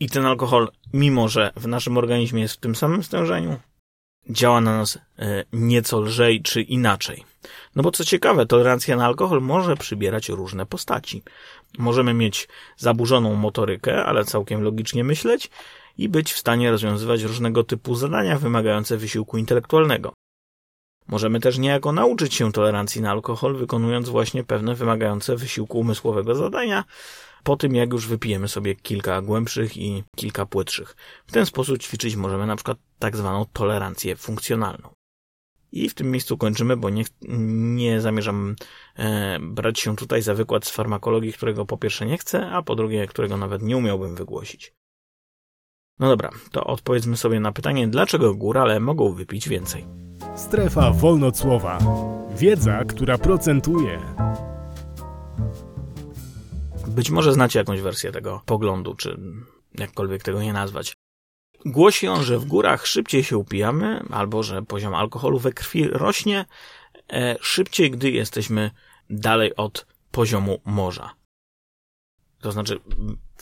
i 0.00 0.08
ten 0.08 0.26
alkohol, 0.26 0.68
mimo 0.92 1.28
że 1.28 1.52
w 1.56 1.66
naszym 1.66 1.98
organizmie 1.98 2.42
jest 2.42 2.54
w 2.54 2.60
tym 2.60 2.74
samym 2.74 3.02
stężeniu, 3.02 3.56
działa 4.30 4.60
na 4.60 4.76
nas 4.76 4.98
e, 5.18 5.44
nieco 5.52 6.00
lżej 6.00 6.42
czy 6.42 6.62
inaczej. 6.62 7.24
No 7.76 7.82
bo 7.82 7.90
co 7.90 8.04
ciekawe, 8.04 8.46
tolerancja 8.46 8.96
na 8.96 9.06
alkohol 9.06 9.40
może 9.40 9.76
przybierać 9.76 10.28
różne 10.28 10.66
postaci. 10.66 11.22
Możemy 11.78 12.14
mieć 12.14 12.48
zaburzoną 12.76 13.34
motorykę, 13.34 14.04
ale 14.04 14.24
całkiem 14.24 14.62
logicznie 14.62 15.04
myśleć 15.04 15.50
i 15.98 16.08
być 16.08 16.32
w 16.32 16.38
stanie 16.38 16.70
rozwiązywać 16.70 17.22
różnego 17.22 17.64
typu 17.64 17.94
zadania 17.94 18.38
wymagające 18.38 18.96
wysiłku 18.96 19.38
intelektualnego. 19.38 20.12
Możemy 21.08 21.40
też 21.40 21.58
niejako 21.58 21.92
nauczyć 21.92 22.34
się 22.34 22.52
tolerancji 22.52 23.00
na 23.00 23.10
alkohol, 23.10 23.56
wykonując 23.56 24.08
właśnie 24.08 24.44
pewne 24.44 24.74
wymagające 24.74 25.36
wysiłku 25.36 25.78
umysłowego 25.78 26.34
zadania, 26.34 26.84
po 27.44 27.56
tym 27.56 27.74
jak 27.74 27.92
już 27.92 28.06
wypijemy 28.06 28.48
sobie 28.48 28.74
kilka 28.74 29.22
głębszych 29.22 29.76
i 29.76 30.04
kilka 30.16 30.46
płytszych. 30.46 30.96
W 31.26 31.32
ten 31.32 31.46
sposób 31.46 31.78
ćwiczyć 31.78 32.16
możemy 32.16 32.46
na 32.46 32.56
przykład 32.56 32.78
tak 32.98 33.16
zwaną 33.16 33.46
tolerancję 33.52 34.16
funkcjonalną. 34.16 34.94
I 35.72 35.88
w 35.88 35.94
tym 35.94 36.10
miejscu 36.10 36.38
kończymy, 36.38 36.76
bo 36.76 36.90
nie, 36.90 37.04
nie 37.76 38.00
zamierzam 38.00 38.56
e, 38.96 39.38
brać 39.40 39.80
się 39.80 39.96
tutaj 39.96 40.22
za 40.22 40.34
wykład 40.34 40.66
z 40.66 40.70
farmakologii, 40.70 41.32
którego 41.32 41.66
po 41.66 41.78
pierwsze 41.78 42.06
nie 42.06 42.18
chcę, 42.18 42.50
a 42.50 42.62
po 42.62 42.74
drugie, 42.74 43.06
którego 43.06 43.36
nawet 43.36 43.62
nie 43.62 43.76
umiałbym 43.76 44.14
wygłosić. 44.14 44.74
No 45.98 46.08
dobra, 46.08 46.30
to 46.50 46.64
odpowiedzmy 46.64 47.16
sobie 47.16 47.40
na 47.40 47.52
pytanie, 47.52 47.88
dlaczego 47.88 48.34
górale 48.34 48.80
mogą 48.80 49.12
wypić 49.12 49.48
więcej. 49.48 49.86
Strefa 50.36 50.90
wolnocłowa. 50.90 51.78
Wiedza, 52.36 52.84
która 52.84 53.18
procentuje. 53.18 54.00
Być 56.86 57.10
może 57.10 57.32
znacie 57.32 57.58
jakąś 57.58 57.80
wersję 57.80 58.12
tego 58.12 58.42
poglądu, 58.46 58.94
czy 58.94 59.20
jakkolwiek 59.74 60.22
tego 60.22 60.42
nie 60.42 60.52
nazwać. 60.52 60.94
Głosi 61.66 62.08
on, 62.08 62.22
że 62.22 62.38
w 62.38 62.44
górach 62.44 62.86
szybciej 62.86 63.24
się 63.24 63.38
upijamy, 63.38 64.04
albo 64.10 64.42
że 64.42 64.62
poziom 64.62 64.94
alkoholu 64.94 65.38
we 65.38 65.52
krwi 65.52 65.88
rośnie 65.88 66.44
e, 67.12 67.36
szybciej, 67.40 67.90
gdy 67.90 68.10
jesteśmy 68.10 68.70
dalej 69.10 69.56
od 69.56 69.86
poziomu 70.10 70.60
morza. 70.64 71.14
To 72.40 72.52
znaczy 72.52 72.80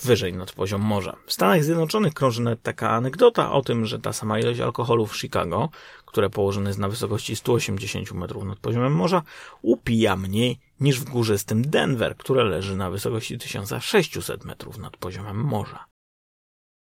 wyżej 0.00 0.33
nad 0.33 0.52
poziom 0.52 0.81
morza. 0.81 1.16
W 1.26 1.33
Stanach 1.33 1.64
Zjednoczonych 1.64 2.14
krąży 2.14 2.42
nawet 2.42 2.62
taka 2.62 2.90
anegdota 2.90 3.52
o 3.52 3.62
tym, 3.62 3.87
że 3.87 3.98
ta 3.98 4.12
sama 4.12 4.38
ilość 4.38 4.61
alkoholu 4.61 5.07
w 5.07 5.16
Chicago, 5.16 5.68
które 6.07 6.31
położone 6.31 6.70
jest 6.70 6.78
na 6.78 6.88
wysokości 6.88 7.37
180 7.37 8.12
metrów 8.12 8.44
nad 8.44 8.59
poziomem 8.59 8.92
morza, 8.94 9.22
upija 9.62 10.16
mniej 10.16 10.59
niż 10.81 11.00
w 11.00 11.11
górzystym 11.11 11.62
Denver, 11.62 12.16
które 12.16 12.44
leży 12.44 12.76
na 12.76 12.90
wysokości 12.90 13.38
1600 13.38 14.44
metrów 14.44 14.78
nad 14.78 14.96
poziomem 14.96 15.37
morza. 15.37 15.85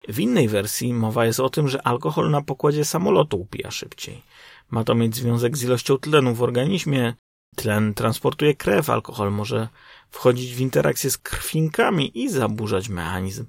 W 0.08 0.20
innej 0.20 0.48
wersji 0.48 0.94
mowa 0.94 1.26
jest 1.26 1.40
o 1.40 1.50
tym, 1.50 1.68
że 1.68 1.86
alkohol 1.86 2.30
na 2.30 2.42
pokładzie 2.42 2.84
samolotu 2.84 3.40
upija 3.40 3.70
szybciej. 3.70 4.22
Ma 4.70 4.84
to 4.84 4.94
mieć 4.94 5.16
związek 5.16 5.56
z 5.56 5.62
ilością 5.62 5.98
tlenu 5.98 6.34
w 6.34 6.42
organizmie. 6.42 7.14
Tlen 7.56 7.94
transportuje 7.94 8.54
krew, 8.54 8.90
alkohol 8.90 9.32
może 9.32 9.68
wchodzić 10.10 10.54
w 10.54 10.60
interakcję 10.60 11.10
z 11.10 11.18
krwinkami 11.18 12.18
i 12.18 12.28
zaburzać 12.28 12.88
mechanizm 12.88 13.46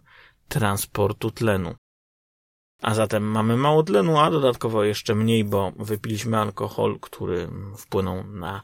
transportu 0.47 1.31
tlenu. 1.31 1.75
A 2.81 2.93
zatem 2.93 3.23
mamy 3.23 3.57
mało 3.57 3.83
tlenu, 3.83 4.17
a 4.17 4.31
dodatkowo 4.31 4.83
jeszcze 4.83 5.15
mniej, 5.15 5.43
bo 5.43 5.71
wypiliśmy 5.71 6.37
alkohol, 6.37 6.99
który 6.99 7.49
wpłynął 7.77 8.23
na 8.23 8.61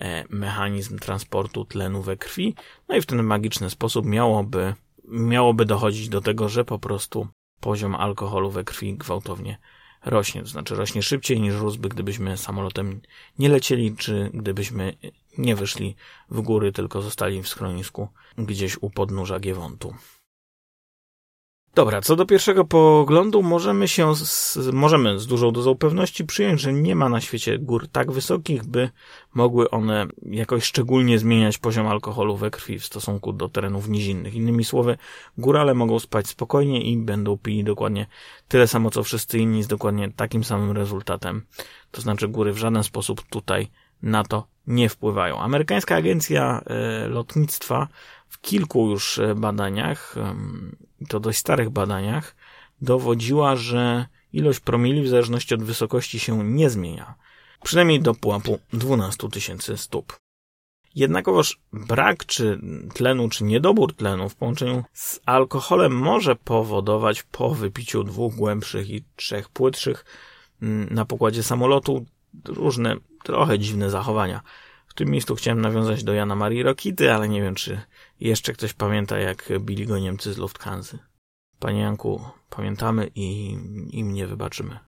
e, 0.00 0.24
mechanizm 0.30 0.98
transportu 0.98 1.64
tlenu 1.64 2.02
we 2.02 2.16
krwi. 2.16 2.54
No 2.88 2.96
i 2.96 3.00
w 3.00 3.06
ten 3.06 3.22
magiczny 3.22 3.70
sposób 3.70 4.06
miałoby, 4.06 4.74
miałoby 5.04 5.64
dochodzić 5.64 6.08
do 6.08 6.20
tego, 6.20 6.48
że 6.48 6.64
po 6.64 6.78
prostu 6.78 7.28
poziom 7.60 7.94
alkoholu 7.94 8.50
we 8.50 8.64
krwi 8.64 8.94
gwałtownie 8.94 9.58
rośnie. 10.06 10.42
To 10.42 10.48
znaczy 10.48 10.74
rośnie 10.74 11.02
szybciej 11.02 11.40
niż 11.40 11.54
rósłby, 11.54 11.88
gdybyśmy 11.88 12.36
samolotem 12.36 13.00
nie 13.38 13.48
lecieli, 13.48 13.96
czy 13.96 14.30
gdybyśmy 14.34 14.96
nie 15.38 15.56
wyszli 15.56 15.96
w 16.30 16.40
góry, 16.40 16.72
tylko 16.72 17.02
zostali 17.02 17.42
w 17.42 17.48
schronisku 17.48 18.08
gdzieś 18.38 18.76
u 18.80 18.90
podnóża 18.90 19.40
Giewontu. 19.40 19.94
Dobra, 21.76 22.00
co 22.00 22.16
do 22.16 22.26
pierwszego 22.26 22.64
poglądu, 22.64 23.42
możemy 23.42 23.88
się 23.88 24.16
z, 24.16 24.58
możemy 24.72 25.18
z 25.18 25.26
dużą 25.26 25.52
dozą 25.52 25.74
pewności 25.74 26.24
przyjąć, 26.24 26.60
że 26.60 26.72
nie 26.72 26.94
ma 26.96 27.08
na 27.08 27.20
świecie 27.20 27.58
gór 27.58 27.88
tak 27.88 28.12
wysokich, 28.12 28.64
by 28.64 28.90
mogły 29.34 29.70
one 29.70 30.06
jakoś 30.22 30.64
szczególnie 30.64 31.18
zmieniać 31.18 31.58
poziom 31.58 31.86
alkoholu 31.86 32.36
we 32.36 32.50
krwi 32.50 32.78
w 32.78 32.84
stosunku 32.84 33.32
do 33.32 33.48
terenów 33.48 33.88
nizinnych. 33.88 34.34
Innymi 34.34 34.64
słowy, 34.64 34.98
górale 35.38 35.74
mogą 35.74 35.98
spać 35.98 36.26
spokojnie 36.26 36.82
i 36.82 36.96
będą 36.96 37.38
pili 37.38 37.64
dokładnie 37.64 38.06
tyle 38.48 38.66
samo, 38.66 38.90
co 38.90 39.02
wszyscy 39.02 39.38
inni 39.38 39.62
z 39.62 39.66
dokładnie 39.66 40.12
takim 40.16 40.44
samym 40.44 40.76
rezultatem. 40.76 41.42
To 41.90 42.00
znaczy 42.00 42.28
góry 42.28 42.52
w 42.52 42.58
żaden 42.58 42.82
sposób 42.82 43.22
tutaj 43.22 43.68
na 44.02 44.24
to 44.24 44.46
nie 44.66 44.88
wpływają. 44.88 45.38
Amerykańska 45.38 45.96
agencja 45.96 46.60
e, 46.66 47.08
lotnictwa 47.08 47.88
w 48.28 48.40
kilku 48.40 48.90
już 48.90 49.18
e, 49.18 49.34
to 51.08 51.20
dość 51.20 51.38
starych 51.38 51.70
badaniach, 51.70 52.36
dowodziła, 52.80 53.56
że 53.56 54.06
ilość 54.32 54.60
promili 54.60 55.02
w 55.02 55.08
zależności 55.08 55.54
od 55.54 55.62
wysokości 55.62 56.20
się 56.20 56.44
nie 56.44 56.70
zmienia. 56.70 57.14
Przynajmniej 57.62 58.00
do 58.00 58.14
pułapu 58.14 58.58
12 58.72 59.28
tysięcy 59.28 59.76
stóp. 59.76 60.18
Jednakowoż 60.94 61.60
brak 61.72 62.26
czy 62.26 62.60
tlenu, 62.94 63.28
czy 63.28 63.44
niedobór 63.44 63.94
tlenu 63.94 64.28
w 64.28 64.34
połączeniu 64.34 64.84
z 64.92 65.20
alkoholem 65.26 65.92
może 65.92 66.36
powodować 66.36 67.22
po 67.22 67.54
wypiciu 67.54 68.04
dwóch 68.04 68.34
głębszych 68.34 68.90
i 68.90 69.04
trzech 69.16 69.48
płytszych 69.48 70.04
mm, 70.62 70.88
na 70.94 71.04
pokładzie 71.04 71.42
samolotu 71.42 72.06
różne, 72.44 72.96
trochę 73.24 73.58
dziwne 73.58 73.90
zachowania. 73.90 74.40
W 74.86 74.94
tym 74.94 75.08
miejscu 75.08 75.34
chciałem 75.34 75.60
nawiązać 75.60 76.04
do 76.04 76.12
Jana 76.12 76.36
Marii 76.36 76.62
Rokity, 76.62 77.12
ale 77.12 77.28
nie 77.28 77.42
wiem, 77.42 77.54
czy 77.54 77.80
jeszcze 78.20 78.52
ktoś 78.52 78.72
pamięta, 78.72 79.18
jak 79.18 79.48
bili 79.60 79.86
go 79.86 79.98
Niemcy 79.98 80.32
z 80.32 80.38
Lufthansa. 80.38 80.98
Panie 81.58 81.80
Janku, 81.80 82.24
pamiętamy 82.50 83.10
i, 83.14 83.58
i 83.90 84.04
mnie 84.04 84.26
wybaczymy. 84.26 84.78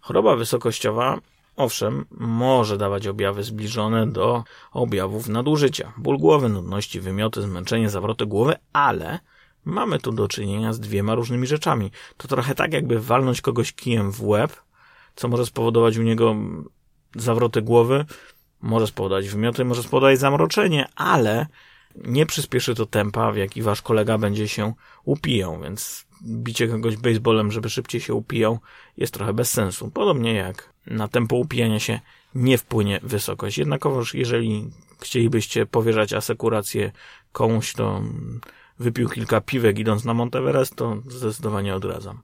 Choroba 0.00 0.36
wysokościowa, 0.36 1.20
owszem, 1.56 2.06
może 2.10 2.78
dawać 2.78 3.06
objawy 3.06 3.42
zbliżone 3.42 4.06
do 4.06 4.44
objawów 4.72 5.28
nadużycia. 5.28 5.92
Ból 5.96 6.18
głowy, 6.18 6.48
nudności, 6.48 7.00
wymioty, 7.00 7.42
zmęczenie, 7.42 7.90
zawroty 7.90 8.26
głowy, 8.26 8.54
ale 8.72 9.18
mamy 9.64 9.98
tu 9.98 10.12
do 10.12 10.28
czynienia 10.28 10.72
z 10.72 10.80
dwiema 10.80 11.14
różnymi 11.14 11.46
rzeczami. 11.46 11.90
To 12.16 12.28
trochę 12.28 12.54
tak, 12.54 12.72
jakby 12.72 13.00
walnąć 13.00 13.40
kogoś 13.40 13.72
kijem 13.72 14.12
w 14.12 14.24
łeb, 14.24 14.62
co 15.16 15.28
może 15.28 15.46
spowodować 15.46 15.96
u 15.96 16.02
niego 16.02 16.36
zawroty 17.16 17.62
głowy, 17.62 18.04
może 18.60 18.86
spowodować 18.86 19.28
wymioty, 19.28 19.64
może 19.64 19.82
spowodować 19.82 20.18
zamroczenie, 20.18 20.88
ale 20.96 21.46
nie 21.96 22.26
przyspieszy 22.26 22.74
to 22.74 22.86
tempa, 22.86 23.32
w 23.32 23.36
jaki 23.36 23.62
wasz 23.62 23.82
kolega 23.82 24.18
będzie 24.18 24.48
się 24.48 24.72
upijał, 25.04 25.60
więc 25.60 26.06
bicie 26.24 26.68
kogoś 26.68 26.96
baseballem, 26.96 27.52
żeby 27.52 27.70
szybciej 27.70 28.00
się 28.00 28.14
upijał, 28.14 28.58
jest 28.96 29.14
trochę 29.14 29.32
bez 29.32 29.50
sensu. 29.50 29.90
Podobnie 29.90 30.34
jak 30.34 30.72
na 30.86 31.08
tempo 31.08 31.36
upijania 31.36 31.80
się 31.80 32.00
nie 32.34 32.58
wpłynie 32.58 33.00
wysokość. 33.02 33.58
Jednakowoż, 33.58 34.14
jeżeli 34.14 34.70
chcielibyście 35.00 35.66
powierzać 35.66 36.12
asekurację 36.12 36.92
komuś, 37.32 37.72
to 37.72 38.02
wypił 38.78 39.08
kilka 39.08 39.40
piwek 39.40 39.78
idąc 39.78 40.04
na 40.04 40.14
Monteverest, 40.14 40.76
to 40.76 40.96
zdecydowanie 41.06 41.74
odradzam. 41.74 42.20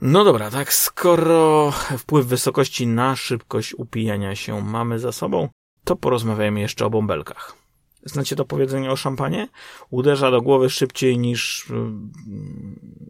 No 0.00 0.24
dobra, 0.24 0.50
tak 0.50 0.72
skoro 0.72 1.72
wpływ 1.98 2.26
wysokości 2.26 2.86
na 2.86 3.16
szybkość 3.16 3.74
upijania 3.74 4.36
się 4.36 4.62
mamy 4.62 4.98
za 4.98 5.12
sobą, 5.12 5.48
to 5.84 5.96
porozmawiajmy 5.96 6.60
jeszcze 6.60 6.86
o 6.86 6.90
bąbelkach. 6.90 7.63
Znacie 8.04 8.36
to 8.36 8.44
powiedzenie 8.44 8.90
o 8.90 8.96
szampanie? 8.96 9.48
Uderza 9.90 10.30
do 10.30 10.42
głowy 10.42 10.70
szybciej 10.70 11.18
niż, 11.18 11.70
mm, 11.70 12.12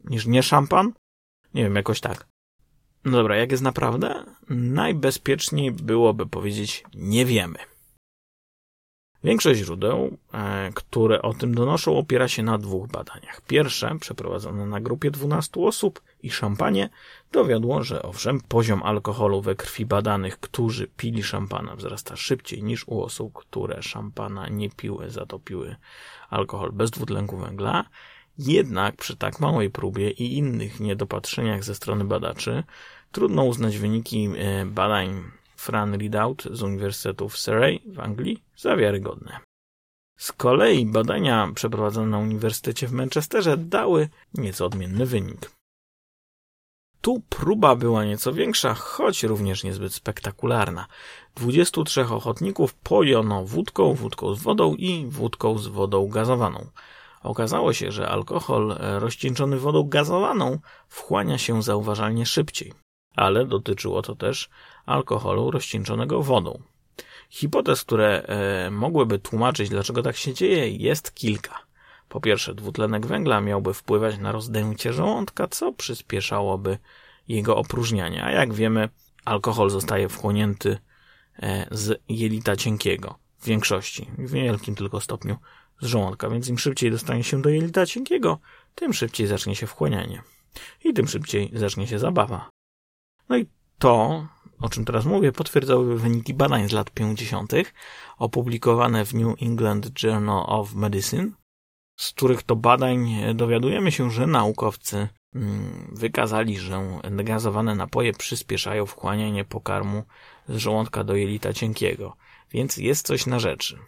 niż 0.04 0.26
nie 0.26 0.42
szampan? 0.42 0.92
Nie 1.54 1.62
wiem, 1.62 1.76
jakoś 1.76 2.00
tak. 2.00 2.26
No 3.04 3.12
dobra, 3.12 3.37
jak 3.37 3.50
jest 3.50 3.62
naprawdę? 3.62 4.24
Najbezpieczniej 4.50 5.72
byłoby 5.72 6.26
powiedzieć 6.26 6.85
nie 6.94 7.24
wiemy. 7.24 7.59
Większość 9.24 9.60
źródeł, 9.60 10.16
e, 10.34 10.70
które 10.74 11.22
o 11.22 11.34
tym 11.34 11.54
donoszą, 11.54 11.98
opiera 11.98 12.28
się 12.28 12.42
na 12.42 12.58
dwóch 12.58 12.88
badaniach. 12.88 13.40
Pierwsze, 13.40 13.96
przeprowadzone 14.00 14.66
na 14.66 14.80
grupie 14.80 15.10
12 15.10 15.60
osób 15.60 16.02
i 16.22 16.30
szampanie, 16.30 16.88
dowiodło, 17.32 17.82
że 17.82 18.02
owszem, 18.02 18.40
poziom 18.48 18.82
alkoholu 18.82 19.40
we 19.40 19.54
krwi 19.54 19.87
badanych, 19.87 20.40
którzy 20.40 20.88
pili 20.96 21.22
szampana, 21.22 21.76
wzrasta 21.76 22.16
szybciej 22.16 22.62
niż 22.62 22.88
u 22.88 23.02
osób, 23.02 23.32
które 23.34 23.82
szampana 23.82 24.48
nie 24.48 24.70
piły, 24.70 25.10
zatopiły 25.10 25.76
alkohol 26.30 26.72
bez 26.72 26.90
dwutlenku 26.90 27.37
węgla. 27.37 27.84
Jednak 28.38 28.96
przy 28.96 29.16
tak 29.16 29.40
małej 29.40 29.70
próbie 29.70 30.10
i 30.10 30.37
innych 30.37 30.80
niedopatrzeniach 30.80 31.64
ze 31.64 31.74
strony 31.74 32.04
badaczy, 32.04 32.62
trudno 33.12 33.44
uznać 33.44 33.78
wyniki 33.78 34.28
e, 34.37 34.66
badań 34.66 35.24
Fran 35.57 35.97
Ridout 35.97 36.43
z 36.51 36.62
Uniwersytetu 36.62 37.29
w 37.29 37.38
Surrey 37.38 37.83
w 37.87 38.01
Anglii 38.01 38.43
za 38.57 38.77
wiarygodne. 38.77 39.40
Z 40.19 40.33
kolei 40.33 40.87
badania 40.87 41.51
przeprowadzone 41.55 42.07
na 42.07 42.19
Uniwersytecie 42.19 42.87
w 42.87 42.93
Manchesterze 42.93 43.57
dały 43.57 44.09
nieco 44.35 44.67
odmienny 44.67 45.07
wynik. 45.07 45.51
Tu 47.01 47.23
próba 47.29 47.77
była 47.77 48.05
nieco 48.05 48.33
większa, 48.33 48.75
choć 48.75 49.23
również 49.23 49.64
niezbyt 49.64 49.95
spektakularna. 49.95 50.87
23 51.35 52.05
ochotników 52.05 52.75
pojono 52.75 53.45
wódką, 53.45 53.95
wódką 53.95 54.35
z 54.35 54.43
wodą 54.43 54.75
i 54.75 55.07
wódką 55.07 55.59
z 55.59 55.67
wodą 55.67 56.09
gazowaną. 56.09 56.67
Okazało 57.23 57.73
się, 57.73 57.93
że 57.93 58.09
alkohol 58.09 58.77
rozcieńczony 58.79 59.59
wodą 59.59 59.88
gazowaną 59.88 60.59
wchłania 60.88 61.38
się 61.38 61.62
zauważalnie 61.62 62.27
szybciej 62.27 62.73
ale 63.17 63.47
dotyczyło 63.47 64.03
to 64.03 64.14
też 64.14 64.49
alkoholu 64.87 65.51
rozcieńczonego 65.51 66.23
wodą. 66.23 66.62
Hipotez, 67.31 67.85
które 67.85 68.23
e, 68.23 68.70
mogłyby 68.70 69.18
tłumaczyć, 69.18 69.68
dlaczego 69.68 70.03
tak 70.03 70.16
się 70.16 70.35
dzieje, 70.35 70.68
jest 70.68 71.14
kilka. 71.14 71.59
Po 72.09 72.20
pierwsze, 72.20 72.55
dwutlenek 72.55 73.07
węgla 73.07 73.40
miałby 73.40 73.75
wpływać 73.75 74.18
na 74.18 74.33
rozdęcie 74.33 74.92
żołądka, 74.92 75.49
co 75.49 75.73
przyspieszałoby 75.73 76.79
jego 77.29 77.57
opróżnianie. 77.57 78.25
A 78.25 78.31
jak 78.31 78.55
wiemy, 78.55 78.88
alkohol 79.25 79.70
zostaje 79.70 80.09
wchłonięty 80.09 80.79
e, 81.38 81.66
z 81.70 82.03
jelita 82.09 82.57
cienkiego. 82.57 83.18
W 83.38 83.47
większości, 83.47 84.11
w 84.18 84.33
niewielkim 84.33 84.75
tylko 84.75 85.01
stopniu 85.01 85.37
z 85.81 85.87
żołądka, 85.87 86.31
więc 86.31 86.49
im 86.49 86.59
szybciej 86.59 86.90
dostanie 86.90 87.25
się 87.25 87.42
do 87.42 87.49
jelita 87.49 87.87
cienkiego, 87.87 88.38
tym 88.75 88.92
szybciej 88.92 89.27
zacznie 89.27 89.57
się 89.57 89.66
wchłanianie. 89.66 90.23
I 90.85 90.94
tym 90.94 91.09
szybciej 91.09 91.51
zacznie 91.53 91.87
się 91.87 91.99
zabawa. 91.99 92.49
No 93.29 93.37
i 93.37 93.47
to, 93.79 94.27
o 94.64 94.68
czym 94.68 94.85
teraz 94.85 95.05
mówię, 95.05 95.33
potwierdzały 95.33 95.98
wyniki 95.98 96.35
badań 96.35 96.68
z 96.68 96.72
lat 96.72 96.90
50., 96.90 97.53
opublikowane 98.18 99.05
w 99.05 99.14
New 99.14 99.42
England 99.42 100.03
Journal 100.03 100.44
of 100.46 100.74
Medicine, 100.74 101.31
z 101.96 102.12
których 102.12 102.42
to 102.42 102.57
badań 102.57 103.14
dowiadujemy 103.35 103.92
się, 103.92 104.11
że 104.11 104.27
naukowcy 104.27 105.09
mm, 105.35 105.90
wykazali, 105.92 106.59
że 106.59 107.00
gazowane 107.11 107.74
napoje 107.74 108.12
przyspieszają 108.12 108.87
wchłanianie 108.87 109.44
pokarmu 109.44 110.03
z 110.48 110.57
żołądka 110.57 111.05
do 111.05 111.14
jelita 111.14 111.53
cienkiego, 111.53 112.16
więc 112.50 112.77
jest 112.77 113.07
coś 113.07 113.27
na 113.27 113.38
rzeczy. 113.38 113.79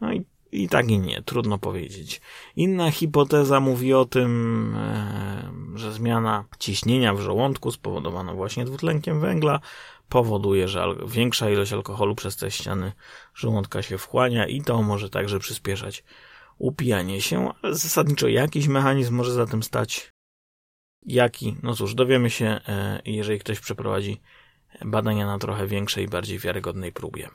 No 0.00 0.12
i 0.12 0.24
i 0.54 0.68
tak 0.68 0.90
i 0.90 0.98
nie, 0.98 1.22
trudno 1.22 1.58
powiedzieć. 1.58 2.20
Inna 2.56 2.90
hipoteza 2.90 3.60
mówi 3.60 3.94
o 3.94 4.04
tym, 4.04 4.74
e, 4.76 5.23
że 5.78 5.92
zmiana 5.92 6.44
ciśnienia 6.58 7.14
w 7.14 7.20
żołądku 7.20 7.70
spowodowana 7.70 8.34
właśnie 8.34 8.64
dwutlenkiem 8.64 9.20
węgla 9.20 9.60
powoduje, 10.08 10.68
że 10.68 10.86
większa 11.06 11.50
ilość 11.50 11.72
alkoholu 11.72 12.14
przez 12.14 12.36
te 12.36 12.50
ściany 12.50 12.92
żołądka 13.34 13.82
się 13.82 13.98
wchłania 13.98 14.46
i 14.46 14.62
to 14.62 14.82
może 14.82 15.10
także 15.10 15.38
przyspieszać 15.38 16.04
upijanie 16.58 17.20
się, 17.20 17.52
ale 17.62 17.74
zasadniczo 17.74 18.28
jakiś 18.28 18.68
mechanizm 18.68 19.14
może 19.14 19.32
za 19.32 19.46
tym 19.46 19.62
stać. 19.62 20.12
Jaki? 21.06 21.56
No 21.62 21.74
cóż, 21.74 21.94
dowiemy 21.94 22.30
się, 22.30 22.60
e, 22.68 23.00
jeżeli 23.04 23.38
ktoś 23.38 23.60
przeprowadzi 23.60 24.20
badania 24.84 25.26
na 25.26 25.38
trochę 25.38 25.66
większej 25.66 26.04
i 26.04 26.08
bardziej 26.08 26.38
wiarygodnej 26.38 26.92
próbie. 26.92 27.30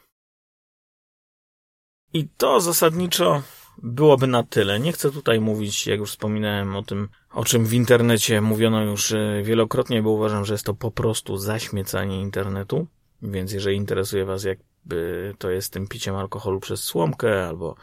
I 2.14 2.28
to 2.38 2.60
zasadniczo 2.60 3.42
byłoby 3.84 4.28
na 4.28 4.44
tyle. 4.44 4.80
Nie 4.80 4.92
chcę 4.92 5.12
tutaj 5.12 5.40
mówić, 5.40 5.88
jak 5.88 6.00
już 6.00 6.12
wspominałem, 6.12 6.76
o 6.76 6.82
tym, 6.82 7.10
o 7.32 7.46
czym 7.46 7.66
w 7.66 7.74
internecie 7.74 8.42
mówiono 8.42 8.84
już 8.84 9.12
e, 9.12 9.42
wielokrotnie, 9.44 10.02
bo 10.02 10.10
uważam, 10.10 10.46
że 10.46 10.54
jest 10.54 10.66
to 10.66 10.74
po 10.74 10.92
prostu 10.92 11.38
zaśmiecanie 11.38 12.22
internetu. 12.22 12.88
Więc 13.22 13.52
jeżeli 13.52 13.78
interesuje 13.78 14.26
Was, 14.26 14.44
jakby 14.44 15.34
to 15.38 15.50
jest 15.50 15.74
tym 15.74 15.88
piciem 15.88 16.16
alkoholu 16.16 16.60
przez 16.60 16.84
słomkę, 16.84 17.48
albo 17.48 17.76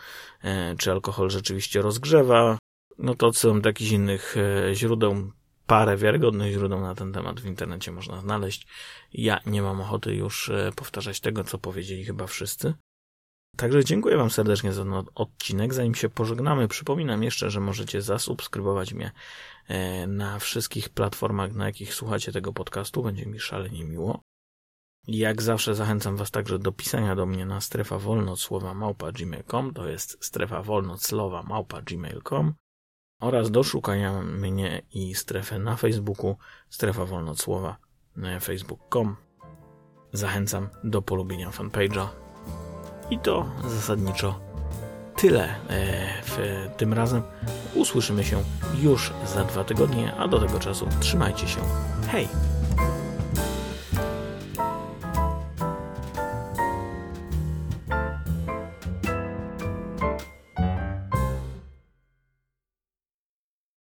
e, 0.43 0.77
czy 0.77 0.93
alkohol 0.93 1.31
rzeczywiście 1.31 1.83
rozgrzewa, 1.83 2.59
no 2.99 3.15
to 3.15 3.27
odsyłam 3.27 3.61
do 3.61 3.69
jakichś 3.69 3.91
innych 3.91 4.37
e, 4.37 4.75
źródeł. 4.75 5.33
Parę 5.67 5.97
wiarygodnych 5.97 6.53
źródeł 6.53 6.81
na 6.81 6.95
ten 6.95 7.13
temat 7.13 7.41
w 7.41 7.47
internecie 7.47 7.93
można 7.93 8.21
znaleźć. 8.21 8.67
Ja 9.13 9.41
nie 9.47 9.63
mam 9.63 9.81
ochoty 9.81 10.15
już 10.15 10.51
powtarzać 10.77 11.21
tego, 11.21 11.45
co 11.45 11.59
powiedzieli 11.59 12.05
chyba 12.05 12.27
wszyscy. 12.27 12.75
Także 13.57 13.85
dziękuję 13.85 14.17
Wam 14.17 14.31
serdecznie 14.31 14.73
za 14.73 14.85
ten 14.85 14.93
odcinek. 15.15 15.75
Zanim 15.75 15.95
się 15.95 16.09
pożegnamy, 16.09 16.69
przypominam 16.69 17.23
jeszcze, 17.23 17.51
że 17.51 17.61
możecie 17.61 18.03
zasubskrybować 18.03 18.95
mnie 18.95 19.13
e, 19.69 20.07
na 20.07 20.39
wszystkich 20.39 20.89
platformach, 20.89 21.53
na 21.53 21.67
jakich 21.67 21.95
słuchacie 21.95 22.33
tego 22.33 22.53
podcastu. 22.53 23.03
Będzie 23.03 23.27
mi 23.27 23.41
szalenie 23.41 23.85
miło. 23.85 24.21
Jak 25.09 25.43
zawsze 25.43 25.75
zachęcam 25.75 26.17
Was 26.17 26.31
także 26.31 26.59
do 26.59 26.73
pisania 26.73 27.17
do 27.17 27.27
mnie 27.27 27.47
na 27.47 27.61
strefa 27.61 27.99
wolnocłowa 27.99 28.75
małpa 28.75 29.13
gmail.com, 29.13 29.75
to 29.75 29.89
jest 29.89 30.25
strefa 30.25 30.63
wolnoclowa 30.63 31.43
małpa 31.43 31.83
gmail.com 31.83 32.55
oraz 33.21 33.51
do 33.51 33.63
szukania 33.63 34.23
mnie 34.23 34.83
i 34.93 35.15
strefę 35.15 35.59
na 35.59 35.77
Facebooku, 35.77 36.37
strefa 36.69 37.05
wolnocłowa 37.05 37.77
e, 38.23 38.41
facebook.com. 38.41 39.17
Zachęcam 40.13 40.69
do 40.85 41.03
polubienia 41.03 41.51
fanpage'a 41.51 42.26
i 43.11 43.19
to 43.19 43.47
zasadniczo 43.69 44.35
tyle 45.17 45.45
e, 45.45 45.57
w 46.23 46.69
tym 46.77 46.93
razem. 46.93 47.23
Usłyszymy 47.75 48.25
się 48.25 48.43
już 48.83 49.13
za 49.35 49.45
dwa 49.45 49.65
tygodnie, 49.65 50.15
a 50.15 50.29
do 50.29 50.41
tego 50.41 50.59
czasu 50.59 50.89
trzymajcie 51.01 51.49
się. 51.49 51.61
Hej! 52.13 52.29